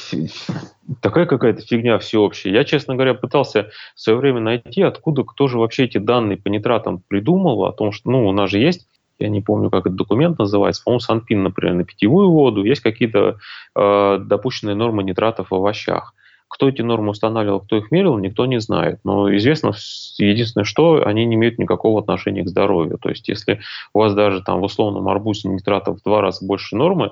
такая 1.02 1.26
какая-то 1.26 1.62
фигня 1.62 1.98
всеобщая. 2.00 2.54
Я, 2.54 2.64
честно 2.64 2.96
говоря, 2.96 3.14
пытался 3.14 3.70
в 3.96 4.02
свое 4.02 4.20
время 4.20 4.40
найти, 4.40 4.82
откуда 4.82 5.24
кто 5.24 5.48
же 5.48 5.58
вообще 5.58 5.86
эти 5.86 5.98
данные 5.98 6.38
по 6.38 6.50
нитратам 6.50 7.02
придумал, 7.08 7.66
о 7.66 7.74
том, 7.74 7.92
что, 7.92 8.10
ну, 8.10 8.28
у 8.28 8.32
нас 8.32 8.50
же 8.50 8.60
есть 8.60 8.88
я 9.20 9.30
не 9.30 9.42
помню, 9.42 9.70
как 9.70 9.86
этот 9.86 9.96
документ 9.96 10.40
называется, 10.40 10.84
по-моему, 10.84 11.00
Санпин, 11.00 11.44
например, 11.44 11.76
на 11.76 11.84
питьевую 11.84 12.30
воду, 12.30 12.64
есть 12.64 12.82
какие-то 12.82 13.38
э, 13.76 14.18
допущенные 14.20 14.76
нормы 14.76 15.04
нитратов 15.04 15.52
в 15.52 15.56
овощах. 15.56 16.14
Кто 16.48 16.70
эти 16.70 16.82
нормы 16.82 17.10
устанавливал, 17.10 17.62
кто 17.62 17.78
их 17.78 17.92
мерил, 17.92 18.18
никто 18.18 18.46
не 18.46 18.60
знает. 18.60 19.00
Но 19.04 19.36
известно 19.36 19.74
единственное, 20.18 20.64
что 20.64 21.06
они 21.06 21.26
не 21.26 21.36
имеют 21.36 21.58
никакого 21.58 22.00
отношения 22.00 22.44
к 22.44 22.50
здоровью. 22.50 22.98
То 23.02 23.10
есть 23.10 23.28
если 23.28 23.62
у 23.94 24.00
вас 24.00 24.14
даже 24.14 24.42
там 24.44 24.60
в 24.60 24.64
условном 24.64 25.08
арбузе 25.10 25.50
нитратов 25.50 26.00
в 26.00 26.04
два 26.04 26.22
раза 26.22 26.46
больше 26.46 26.76
нормы, 26.76 27.12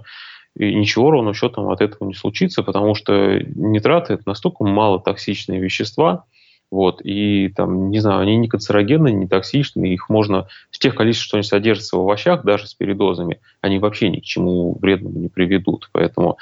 и 0.55 0.75
ничего 0.75 1.09
ровно 1.09 1.33
счетом 1.33 1.69
от 1.69 1.81
этого 1.81 2.07
не 2.07 2.13
случится, 2.13 2.61
потому 2.61 2.93
что 2.93 3.39
нитраты– 3.39 4.13
это 4.15 4.23
настолько 4.27 4.63
малотоксичные 4.63 5.59
вещества, 5.59 6.25
вот, 6.73 7.01
и 7.03 7.49
там, 7.49 7.91
не 7.91 7.99
знаю, 7.99 8.21
они 8.21 8.35
не 8.35 8.47
канцерогенны, 8.47 9.11
не 9.11 9.27
токсичны, 9.27 9.93
их 9.93 10.09
можно 10.09 10.47
в 10.71 10.79
тех 10.79 10.95
количествах, 10.95 11.27
что 11.27 11.37
они 11.37 11.43
содержатся 11.43 11.97
в 11.97 11.99
овощах, 11.99 12.43
даже 12.43 12.67
с 12.67 12.73
передозами, 12.73 13.41
они 13.61 13.77
вообще 13.77 14.09
ни 14.09 14.19
к 14.19 14.23
чему 14.23 14.75
вредному 14.81 15.19
не 15.19 15.29
приведут. 15.29 15.89
Поэтому 15.91 16.39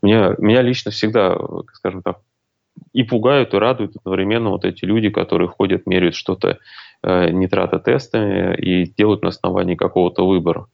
меня, 0.00 0.36
меня 0.38 0.62
лично 0.62 0.92
всегда, 0.92 1.36
скажем 1.72 2.02
так, 2.02 2.20
и 2.92 3.02
пугают, 3.02 3.54
и 3.54 3.58
радуют 3.58 3.96
одновременно 3.96 4.50
вот 4.50 4.64
эти 4.64 4.84
люди, 4.84 5.10
которые 5.10 5.48
ходят, 5.48 5.84
меряют 5.84 6.14
что-то 6.14 6.58
э, 7.02 7.30
нитратотестами 7.30 8.54
и 8.54 8.86
делают 8.86 9.22
на 9.22 9.30
основании 9.30 9.74
какого-то 9.74 10.24
выбора 10.24 10.68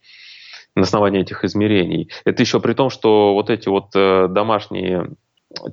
на 0.75 0.83
основании 0.83 1.23
этих 1.23 1.45
измерений. 1.45 2.09
Это 2.25 2.43
еще 2.43 2.61
при 2.61 2.73
том, 2.75 2.89
что 2.89 3.33
вот 3.33 3.51
эти 3.51 3.69
вот 3.69 3.89
э, 3.97 4.29
домашние 4.29 5.09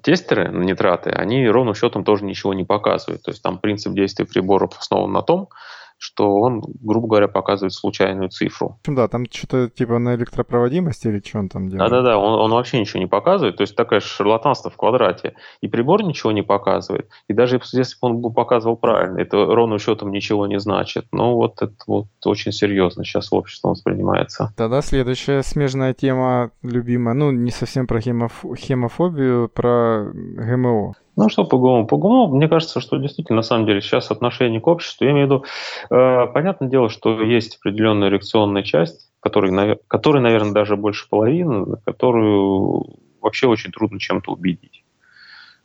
тестеры 0.02 0.50
на 0.52 0.64
нитраты, 0.64 1.10
они 1.10 1.48
ровным 1.48 1.76
счетом 1.76 2.04
тоже 2.04 2.24
ничего 2.26 2.54
не 2.54 2.64
показывают. 2.64 3.24
То 3.24 3.32
есть 3.32 3.44
там 3.44 3.60
принцип 3.60 3.94
действия 3.94 4.26
приборов 4.26 4.78
основан 4.80 5.12
на 5.12 5.22
том, 5.22 5.50
что 5.98 6.36
он, 6.36 6.62
грубо 6.82 7.08
говоря, 7.08 7.28
показывает 7.28 7.74
случайную 7.74 8.30
цифру. 8.30 8.80
Да, 8.86 9.08
там 9.08 9.26
что-то 9.32 9.70
типа 9.70 10.00
на 10.00 10.16
электропроводимости 10.16 11.08
или 11.08 11.22
что 11.26 11.40
он 11.40 11.50
там 11.50 11.70
делает? 11.70 11.90
Да-да-да, 11.90 12.18
он, 12.18 12.40
он 12.40 12.52
вообще 12.52 12.80
ничего 12.80 13.00
не 13.00 13.08
показывает, 13.08 13.58
то 13.58 13.62
есть 13.62 13.76
такое 13.76 14.00
шарлатанство 14.00 14.70
в 14.70 14.78
квадрате. 14.78 15.36
И 15.62 15.68
прибор 15.68 16.04
ничего 16.04 16.32
не 16.32 16.42
показывает, 16.42 17.10
и 17.28 17.34
даже 17.34 17.60
если 17.74 17.96
бы 18.02 18.08
он 18.08 18.22
бы 18.22 18.32
показывал 18.32 18.78
правильно, 18.78 19.20
это 19.20 19.38
ровным 19.46 19.80
счетом 19.80 20.12
ничего 20.12 20.48
не 20.48 20.60
значит. 20.60 21.06
Но 21.12 21.36
вот 21.36 21.62
это 21.62 21.76
вот 21.88 22.08
очень 22.26 22.52
серьезно 22.52 23.04
сейчас 23.04 23.32
обществом 23.32 23.72
воспринимается. 23.72 24.54
Тогда 24.58 24.82
следующая 24.82 25.42
смежная 25.44 25.94
тема, 25.94 26.52
любимая, 26.62 27.16
ну 27.16 27.32
не 27.32 27.52
совсем 27.52 27.88
про 27.88 28.00
хемоф... 28.02 28.46
хемофобию, 28.58 29.50
про 29.50 30.12
ГМО. 30.14 30.94
Ну 31.16 31.30
что 31.30 31.46
по 31.46 31.58
ГУМу? 31.58 31.88
По 31.88 31.98
ГУМу, 31.98 32.36
мне 32.36 32.50
кажется, 32.50 32.82
что 32.82 32.98
действительно, 32.98 33.38
на 33.38 33.42
самом 33.42 33.66
деле, 33.66 33.82
сейчас 33.82 34.12
отношение 34.12 34.60
к 34.60 34.68
обществу, 34.68 35.06
я 35.06 35.12
имею 35.12 35.28
в 35.28 35.30
виду, 35.30 35.46
э, 35.90 36.28
понятное 36.28 36.68
дело, 36.68 36.90
что 36.90 37.22
есть 37.22 37.58
определенная 37.58 38.10
реакционная 38.10 38.64
часть, 38.64 39.12
которой, 39.22 39.80
которой, 39.88 40.22
наверное, 40.22 40.52
даже 40.52 40.76
больше 40.76 41.08
половины, 41.10 41.78
которую 41.86 42.86
вообще 43.22 43.48
очень 43.48 43.72
трудно 43.72 44.00
чем-то 44.00 44.34
убедить. 44.34 44.84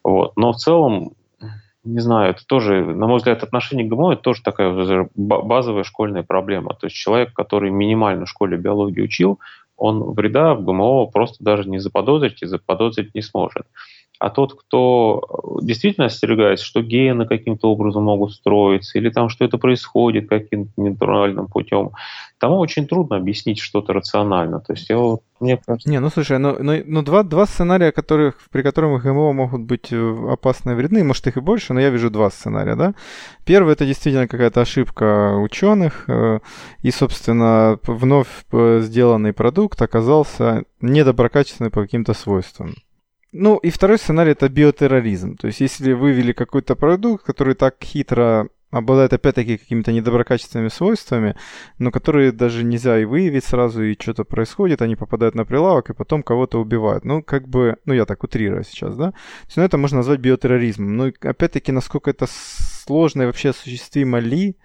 Вот. 0.04 0.36
Но 0.36 0.52
в 0.52 0.56
целом, 0.56 1.12
не 1.82 2.00
знаю, 2.00 2.30
это 2.30 2.46
тоже, 2.46 2.84
на 2.84 3.08
мой 3.08 3.18
взгляд, 3.18 3.42
отношение 3.42 3.86
к 3.86 3.90
ГМО 3.90 4.12
это 4.14 4.22
тоже 4.22 4.42
такая 4.42 5.08
базовая 5.14 5.82
школьная 5.82 6.22
проблема. 6.22 6.74
То 6.74 6.86
есть 6.86 6.96
человек, 6.96 7.32
который 7.34 7.70
минимально 7.70 8.24
в 8.24 8.30
школе 8.30 8.56
биологии 8.56 9.02
учил, 9.02 9.40
он 9.76 10.12
вреда 10.12 10.54
в 10.54 10.62
ГМО 10.62 11.06
просто 11.06 11.42
даже 11.42 11.68
не 11.68 11.80
заподозрить 11.80 12.42
и 12.42 12.46
заподозрить 12.46 13.14
не 13.14 13.22
сможет 13.22 13.66
а 14.20 14.28
тот, 14.28 14.52
кто 14.52 15.24
э, 15.62 15.64
действительно 15.64 16.06
остерегается, 16.06 16.64
что 16.64 16.82
гены 16.82 17.26
каким-то 17.26 17.70
образом 17.70 18.04
могут 18.04 18.32
строиться, 18.32 18.98
или 18.98 19.08
там, 19.08 19.30
что 19.30 19.46
это 19.46 19.56
происходит 19.56 20.28
каким-то 20.28 20.70
натуральным 20.76 21.46
путем, 21.46 21.92
тому 22.38 22.58
очень 22.58 22.86
трудно 22.86 23.16
объяснить 23.16 23.58
что-то 23.58 23.94
рационально. 23.94 24.60
То 24.60 24.74
есть 24.74 24.90
я 24.90 24.98
вот, 24.98 25.22
мне 25.40 25.56
кажется... 25.56 25.88
Не, 25.88 26.00
ну 26.00 26.10
слушай, 26.10 26.38
ну, 26.38 26.54
ну, 26.60 26.82
ну 26.84 27.02
два, 27.02 27.22
два 27.22 27.46
сценария, 27.46 27.92
которых, 27.92 28.34
при 28.50 28.60
которых 28.60 29.04
ГМО 29.04 29.32
могут 29.32 29.62
быть 29.62 29.90
э, 29.90 30.26
опасны 30.30 30.72
и 30.72 30.74
вредны, 30.74 31.02
может 31.02 31.26
их 31.26 31.38
и 31.38 31.40
больше, 31.40 31.72
но 31.72 31.80
я 31.80 31.88
вижу 31.88 32.10
два 32.10 32.30
сценария, 32.30 32.76
да. 32.76 32.92
Первый 33.46 33.72
это 33.72 33.86
действительно 33.86 34.28
какая-то 34.28 34.60
ошибка 34.60 35.38
ученых, 35.38 36.04
э, 36.08 36.40
и, 36.82 36.90
собственно, 36.90 37.78
вновь 37.86 38.28
сделанный 38.52 39.32
продукт 39.32 39.80
оказался 39.80 40.64
недоброкачественный 40.82 41.70
по 41.70 41.80
каким-то 41.80 42.12
свойствам. 42.12 42.74
Ну, 43.32 43.58
и 43.58 43.70
второй 43.70 43.98
сценарий 43.98 44.32
это 44.32 44.48
биотерроризм. 44.48 45.36
То 45.36 45.46
есть, 45.46 45.60
если 45.60 45.92
вывели 45.92 46.32
какой-то 46.32 46.74
продукт, 46.74 47.24
который 47.24 47.54
так 47.54 47.76
хитро 47.82 48.48
обладает 48.70 49.12
опять-таки 49.12 49.58
какими-то 49.58 49.92
недоброкачественными 49.92 50.68
свойствами, 50.68 51.36
но 51.78 51.90
которые 51.90 52.32
даже 52.32 52.64
нельзя 52.64 52.98
и 52.98 53.04
выявить 53.04 53.44
сразу, 53.44 53.82
и 53.82 54.00
что-то 54.00 54.24
происходит, 54.24 54.82
они 54.82 54.96
попадают 54.96 55.34
на 55.34 55.44
прилавок 55.44 55.90
и 55.90 55.94
потом 55.94 56.22
кого-то 56.22 56.60
убивают. 56.60 57.04
Ну, 57.04 57.22
как 57.22 57.48
бы, 57.48 57.76
ну, 57.84 57.94
я 57.94 58.04
так 58.04 58.22
утрирую 58.22 58.64
сейчас, 58.64 58.96
да? 58.96 59.12
Есть, 59.44 59.56
ну, 59.56 59.62
это 59.62 59.76
можно 59.76 59.98
назвать 59.98 60.20
биотерроризмом. 60.20 60.96
Но, 60.96 61.12
опять-таки, 61.20 61.72
насколько 61.72 62.10
это 62.10 62.26
сложно 62.28 63.22
и 63.22 63.26
вообще 63.26 63.50
осуществимо 63.50 64.18
ли, 64.18 64.56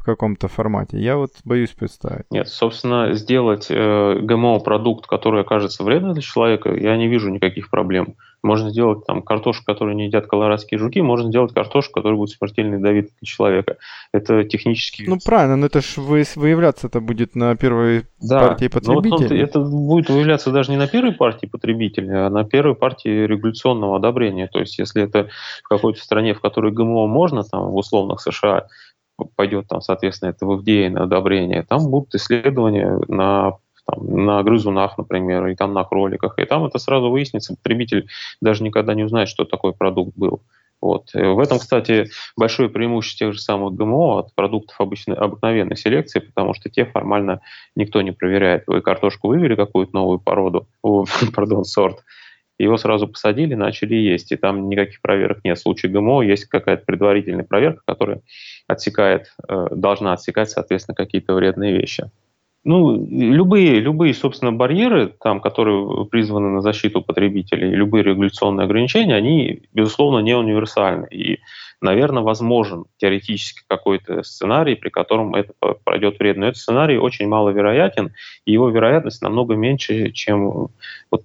в 0.00 0.02
каком-то 0.02 0.48
формате. 0.48 0.98
Я 0.98 1.18
вот 1.18 1.32
боюсь 1.44 1.70
представить. 1.70 2.24
Нет, 2.30 2.48
собственно, 2.48 3.12
сделать 3.12 3.66
э, 3.68 4.18
ГМО-продукт, 4.18 5.06
который 5.06 5.42
окажется 5.42 5.84
вредным 5.84 6.14
для 6.14 6.22
человека, 6.22 6.74
я 6.74 6.96
не 6.96 7.06
вижу 7.06 7.28
никаких 7.28 7.68
проблем. 7.68 8.14
Можно 8.42 8.70
сделать 8.70 9.04
там 9.06 9.20
картошку, 9.20 9.66
которую 9.66 9.94
не 9.96 10.06
едят 10.06 10.26
колорадские 10.26 10.78
жуки, 10.78 11.02
можно 11.02 11.28
сделать 11.28 11.52
картошку, 11.52 11.92
которая 11.92 12.16
будет 12.16 12.30
смертельно 12.30 12.76
ядовитой 12.76 13.12
для 13.20 13.26
человека. 13.26 13.76
Это 14.14 14.44
технически... 14.44 15.04
Ну 15.06 15.18
правильно, 15.22 15.56
но 15.56 15.66
это 15.66 15.82
же 15.82 16.00
вы, 16.00 16.24
выявляться 16.36 16.86
это 16.86 17.00
будет 17.00 17.34
на 17.34 17.54
первой 17.56 18.06
да, 18.22 18.48
партии 18.48 18.68
потребителей. 18.68 19.40
Вот 19.42 19.50
это 19.50 19.60
будет 19.60 20.08
выявляться 20.08 20.50
даже 20.50 20.70
не 20.70 20.78
на 20.78 20.86
первой 20.86 21.12
партии 21.12 21.44
потребителей, 21.44 22.26
а 22.26 22.30
на 22.30 22.44
первой 22.44 22.74
партии 22.74 23.26
регуляционного 23.26 23.96
одобрения. 23.96 24.46
То 24.46 24.60
есть 24.60 24.78
если 24.78 25.02
это 25.02 25.28
в 25.62 25.68
какой-то 25.68 26.00
стране, 26.00 26.32
в 26.32 26.40
которой 26.40 26.72
ГМО 26.72 27.06
можно, 27.06 27.44
там 27.44 27.70
в 27.70 27.76
условных 27.76 28.22
США, 28.22 28.68
пойдет 29.36 29.68
там, 29.68 29.80
соответственно, 29.80 30.30
это 30.30 30.46
в 30.46 30.60
FDA 30.60 30.88
на 30.88 31.04
одобрение, 31.04 31.62
там 31.62 31.90
будут 31.90 32.14
исследования 32.14 33.00
на 33.08 33.58
там, 33.86 34.24
на 34.24 34.42
грызунах, 34.42 34.98
например, 34.98 35.46
и 35.46 35.54
там 35.54 35.72
на 35.72 35.84
кроликах, 35.84 36.38
и 36.38 36.44
там 36.44 36.64
это 36.64 36.78
сразу 36.78 37.10
выяснится, 37.10 37.56
потребитель 37.56 38.08
даже 38.40 38.62
никогда 38.62 38.94
не 38.94 39.04
узнает, 39.04 39.28
что 39.28 39.44
такой 39.44 39.72
продукт 39.72 40.12
был. 40.16 40.42
Вот. 40.80 41.10
В 41.12 41.38
этом, 41.40 41.58
кстати, 41.58 42.08
большое 42.36 42.70
преимущество 42.70 43.26
тех 43.26 43.34
же 43.34 43.40
самых 43.40 43.74
ГМО 43.74 44.20
от 44.20 44.34
продуктов 44.34 44.80
обычной, 44.80 45.14
обыкновенной 45.14 45.76
селекции, 45.76 46.20
потому 46.20 46.54
что 46.54 46.70
те 46.70 46.86
формально 46.86 47.40
никто 47.76 48.00
не 48.00 48.12
проверяет. 48.12 48.64
Вы 48.66 48.80
картошку 48.80 49.28
вывели 49.28 49.56
какую-то 49.56 49.94
новую 49.94 50.20
породу, 50.20 50.66
пардон, 51.34 51.64
сорт, 51.64 52.02
его 52.62 52.76
сразу 52.76 53.08
посадили, 53.08 53.54
начали 53.54 53.94
есть, 53.94 54.32
и 54.32 54.36
там 54.36 54.68
никаких 54.68 55.00
проверок 55.00 55.40
нет. 55.44 55.58
В 55.58 55.62
случае 55.62 55.92
ГМО 55.92 56.22
есть 56.22 56.44
какая-то 56.46 56.84
предварительная 56.84 57.44
проверка, 57.44 57.82
которая 57.86 58.20
отсекает, 58.66 59.34
э, 59.48 59.68
должна 59.70 60.12
отсекать, 60.12 60.50
соответственно, 60.50 60.94
какие-то 60.94 61.34
вредные 61.34 61.76
вещи. 61.76 62.10
Ну, 62.62 63.06
любые, 63.10 63.80
любые, 63.80 64.12
собственно, 64.12 64.52
барьеры, 64.52 65.14
там, 65.22 65.40
которые 65.40 66.04
призваны 66.04 66.50
на 66.50 66.60
защиту 66.60 67.00
потребителей, 67.00 67.70
любые 67.70 68.04
регуляционные 68.04 68.66
ограничения, 68.66 69.14
они, 69.14 69.62
безусловно, 69.72 70.18
не 70.18 70.36
универсальны. 70.36 71.06
И, 71.10 71.38
наверное, 71.80 72.22
возможен 72.22 72.84
теоретически 72.98 73.62
какой-то 73.66 74.22
сценарий, 74.24 74.74
при 74.74 74.90
котором 74.90 75.34
это 75.34 75.54
пройдет 75.84 76.18
вредно. 76.18 76.42
Но 76.42 76.48
этот 76.48 76.60
сценарий 76.60 76.98
очень 76.98 77.28
маловероятен, 77.28 78.12
и 78.44 78.52
его 78.52 78.68
вероятность 78.68 79.22
намного 79.22 79.54
меньше, 79.54 80.10
чем 80.10 80.68
вот 81.10 81.22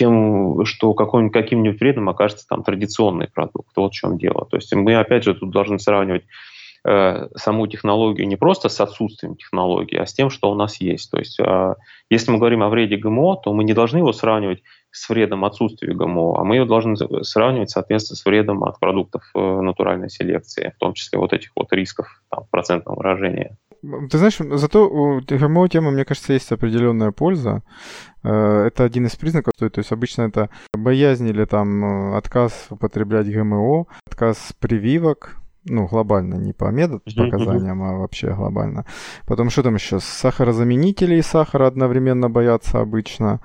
чем 0.00 0.64
что 0.64 0.94
каким-нибудь 0.94 1.32
каким 1.32 1.62
вредным 1.62 2.08
окажется 2.08 2.46
там 2.48 2.62
традиционный 2.62 3.28
продукт. 3.28 3.70
Вот 3.76 3.92
в 3.92 3.94
чем 3.94 4.18
дело. 4.18 4.46
То 4.50 4.56
есть 4.56 4.74
мы, 4.74 4.96
опять 4.96 5.24
же, 5.24 5.34
тут 5.34 5.50
должны 5.50 5.78
сравнивать 5.78 6.24
э, 6.84 7.28
саму 7.34 7.66
технологию 7.66 8.26
не 8.26 8.36
просто 8.36 8.68
с 8.68 8.80
отсутствием 8.80 9.36
технологии, 9.36 9.96
а 9.96 10.06
с 10.06 10.14
тем, 10.14 10.30
что 10.30 10.50
у 10.50 10.54
нас 10.54 10.80
есть. 10.80 11.10
То 11.10 11.18
есть 11.18 11.38
э, 11.38 11.74
если 12.08 12.30
мы 12.30 12.38
говорим 12.38 12.62
о 12.62 12.70
вреде 12.70 12.96
ГМО, 12.96 13.36
то 13.36 13.52
мы 13.52 13.64
не 13.64 13.74
должны 13.74 13.98
его 13.98 14.12
сравнивать 14.12 14.62
с 14.90 15.08
вредом 15.08 15.44
отсутствия 15.44 15.92
ГМО, 15.92 16.40
а 16.40 16.44
мы 16.44 16.56
его 16.56 16.66
должны 16.66 16.96
сравнивать, 17.22 17.70
соответственно, 17.70 18.16
с 18.16 18.24
вредом 18.24 18.64
от 18.64 18.80
продуктов 18.80 19.22
э, 19.34 19.38
натуральной 19.38 20.08
селекции, 20.08 20.72
в 20.76 20.78
том 20.78 20.94
числе 20.94 21.18
вот 21.18 21.32
этих 21.32 21.50
вот 21.54 21.72
рисков 21.72 22.22
там, 22.30 22.44
в 22.44 22.50
процентном 22.50 22.96
выражении. 22.96 23.56
Ты 23.82 24.18
знаешь, 24.18 24.38
зато 24.38 24.88
у 24.88 25.20
ГМО 25.20 25.68
темы, 25.68 25.90
мне 25.90 26.04
кажется, 26.04 26.32
есть 26.32 26.52
определенная 26.52 27.12
польза. 27.12 27.62
Э, 28.22 28.66
это 28.66 28.84
один 28.84 29.06
из 29.06 29.16
признаков, 29.16 29.54
то 29.58 29.70
есть 29.74 29.92
обычно 29.92 30.22
это 30.22 30.50
боязнь 30.74 31.28
или 31.28 31.44
там 31.44 31.84
э, 31.84 32.16
отказ 32.18 32.66
употреблять 32.70 33.32
ГМО, 33.32 33.86
отказ 34.06 34.52
прививок, 34.58 35.40
ну, 35.64 35.86
глобально, 35.86 36.36
не 36.36 36.52
по 36.52 36.70
метод 36.70 37.02
показаниям, 37.04 37.82
а 37.82 37.98
вообще 37.98 38.34
глобально. 38.34 38.86
Потом 39.26 39.50
что 39.50 39.62
там 39.62 39.74
еще? 39.74 40.00
Сахарозаменители 40.00 41.16
и 41.16 41.22
сахара 41.22 41.66
одновременно 41.66 42.30
боятся 42.30 42.80
обычно. 42.80 43.40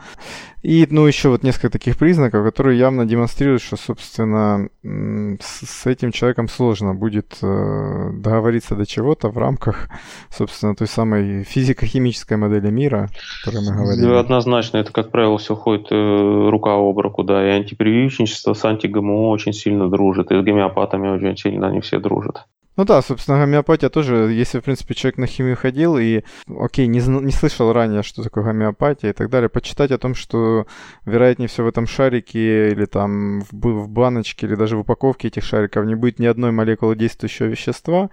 И, 0.66 0.88
ну, 0.90 1.06
еще 1.06 1.30
вот 1.30 1.44
несколько 1.44 1.70
таких 1.70 1.96
признаков, 1.96 2.44
которые 2.44 2.80
явно 2.80 3.06
демонстрируют, 3.06 3.62
что, 3.62 3.78
собственно, 3.78 4.68
с 4.82 5.86
этим 5.86 6.12
человеком 6.12 6.48
сложно 6.48 6.96
будет 6.96 7.38
э, 7.44 8.10
договориться 8.14 8.76
до 8.76 8.88
чего-то 8.88 9.30
в 9.30 9.38
рамках, 9.38 9.90
собственно, 10.32 10.76
той 10.76 10.88
самой 10.88 11.44
физико-химической 11.44 12.38
модели 12.38 12.72
мира, 12.72 13.12
о 13.12 13.46
которой 13.46 13.64
мы 13.64 13.76
говорили. 13.76 14.08
Да, 14.08 14.20
однозначно, 14.20 14.78
это, 14.78 14.92
как 14.92 15.12
правило, 15.12 15.38
все 15.38 15.56
ходит 15.56 15.92
э, 15.92 16.50
рука 16.50 16.74
об 16.74 16.98
руку, 16.98 17.22
да, 17.22 17.46
и 17.46 17.52
антипрививочничество 17.52 18.54
с 18.54 18.66
антигмо 18.66 19.30
очень 19.30 19.54
сильно 19.54 19.88
дружит, 19.88 20.32
и 20.32 20.42
с 20.42 20.44
гомеопатами 20.44 21.10
очень 21.10 21.38
сильно 21.38 21.68
они 21.68 21.82
все 21.82 22.00
дружат. 22.00 22.46
Ну 22.78 22.84
да, 22.84 23.02
собственно, 23.02 23.40
гомеопатия 23.40 23.90
тоже, 23.90 24.34
если, 24.34 24.60
в 24.60 24.64
принципе, 24.64 24.96
человек 24.96 25.18
на 25.18 25.28
химию 25.28 25.56
ходил 25.56 25.98
и, 25.98 26.24
окей, 26.48 26.88
не, 26.88 27.00
не 27.00 27.32
слышал 27.32 27.72
ранее, 27.72 28.04
что 28.04 28.22
такое 28.22 28.44
гомеопатия 28.44 29.12
и 29.12 29.14
так 29.14 29.30
далее, 29.30 29.48
почитать 29.48 29.92
о 29.92 29.98
том, 29.98 30.14
что, 30.14 30.68
вероятнее 31.06 31.48
всего, 31.48 31.68
в 31.68 31.70
этом 31.70 31.88
шарике 31.88 32.72
или 32.72 32.86
там 32.86 33.42
в, 33.42 33.52
в 33.52 33.88
баночке 33.88 34.46
или 34.46 34.56
даже 34.56 34.76
в 34.76 34.82
упаковке 34.82 35.30
этих 35.30 35.44
шариков 35.46 35.86
не 35.86 35.96
будет 35.96 36.20
ни 36.20 36.26
одной 36.26 36.52
молекулы 36.52 36.98
действующего 36.98 37.48
вещества, 37.48 38.10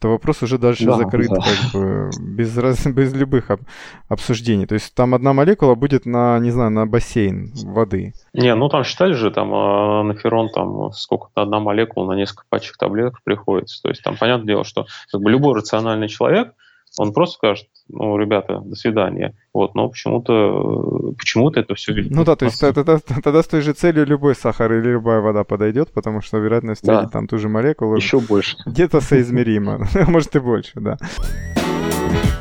то 0.00 0.08
вопрос 0.08 0.42
уже 0.42 0.58
дальше 0.58 0.84
да, 0.84 0.96
закрыт 0.96 1.30
да. 1.30 1.36
как 1.36 1.72
бы 1.72 2.10
без, 2.20 2.56
раз, 2.56 2.86
без 2.86 3.12
любых 3.14 3.50
об, 3.50 3.60
обсуждений. 4.08 4.66
То 4.66 4.74
есть 4.74 4.94
там 4.94 5.14
одна 5.14 5.32
молекула 5.32 5.74
будет 5.74 6.06
на, 6.06 6.38
не 6.38 6.50
знаю, 6.50 6.70
на 6.70 6.86
бассейн 6.86 7.52
воды. 7.64 8.12
Не, 8.32 8.54
ну 8.54 8.68
там 8.68 8.84
считали 8.84 9.12
же, 9.14 9.30
там 9.30 9.52
э, 9.54 10.02
наферон, 10.02 10.50
там 10.50 10.92
сколько-то 10.92 11.42
одна 11.42 11.60
молекула 11.60 12.12
на 12.12 12.16
несколько 12.16 12.44
пачек 12.48 12.76
таблеток 12.76 13.22
приходится. 13.22 13.82
То 13.82 13.88
есть 13.88 14.02
там 14.02 14.16
понятное 14.16 14.46
дело, 14.46 14.64
что 14.64 14.86
как 15.10 15.20
бы 15.20 15.30
любой 15.30 15.54
рациональный 15.54 16.08
человек– 16.08 16.52
он 16.98 17.12
просто 17.12 17.36
скажет, 17.36 17.68
ну, 17.88 18.18
ребята, 18.18 18.60
до 18.64 18.74
свидания. 18.74 19.34
Вот, 19.54 19.74
но 19.74 19.88
почему-то 19.88 21.12
почему-то 21.18 21.60
это 21.60 21.74
все 21.74 21.94
Ну 22.10 22.24
да, 22.24 22.36
то 22.36 22.46
есть 22.46 22.60
тогда, 22.60 22.98
тогда 22.98 23.42
с 23.42 23.46
той 23.46 23.60
же 23.60 23.72
целью 23.72 24.04
любой 24.06 24.34
сахар 24.34 24.72
или 24.72 24.92
любая 24.92 25.20
вода 25.20 25.44
подойдет, 25.44 25.92
потому 25.92 26.20
что 26.20 26.38
вероятность 26.38 26.84
да. 26.84 27.06
там 27.06 27.28
ту 27.28 27.38
же 27.38 27.48
молекулу 27.48 27.96
еще 27.96 28.20
больше. 28.20 28.56
Где-то 28.66 29.00
соизмеримо, 29.00 29.86
может 30.08 30.34
и 30.34 30.40
больше, 30.40 30.72
да. 30.76 30.98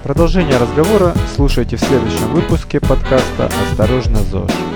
Продолжение 0.03 0.57
разговора 0.57 1.13
слушайте 1.35 1.77
в 1.77 1.81
следующем 1.81 2.33
выпуске 2.33 2.79
подкаста 2.79 3.49
«Осторожно, 3.69 4.17
ЗОЖ». 4.17 4.74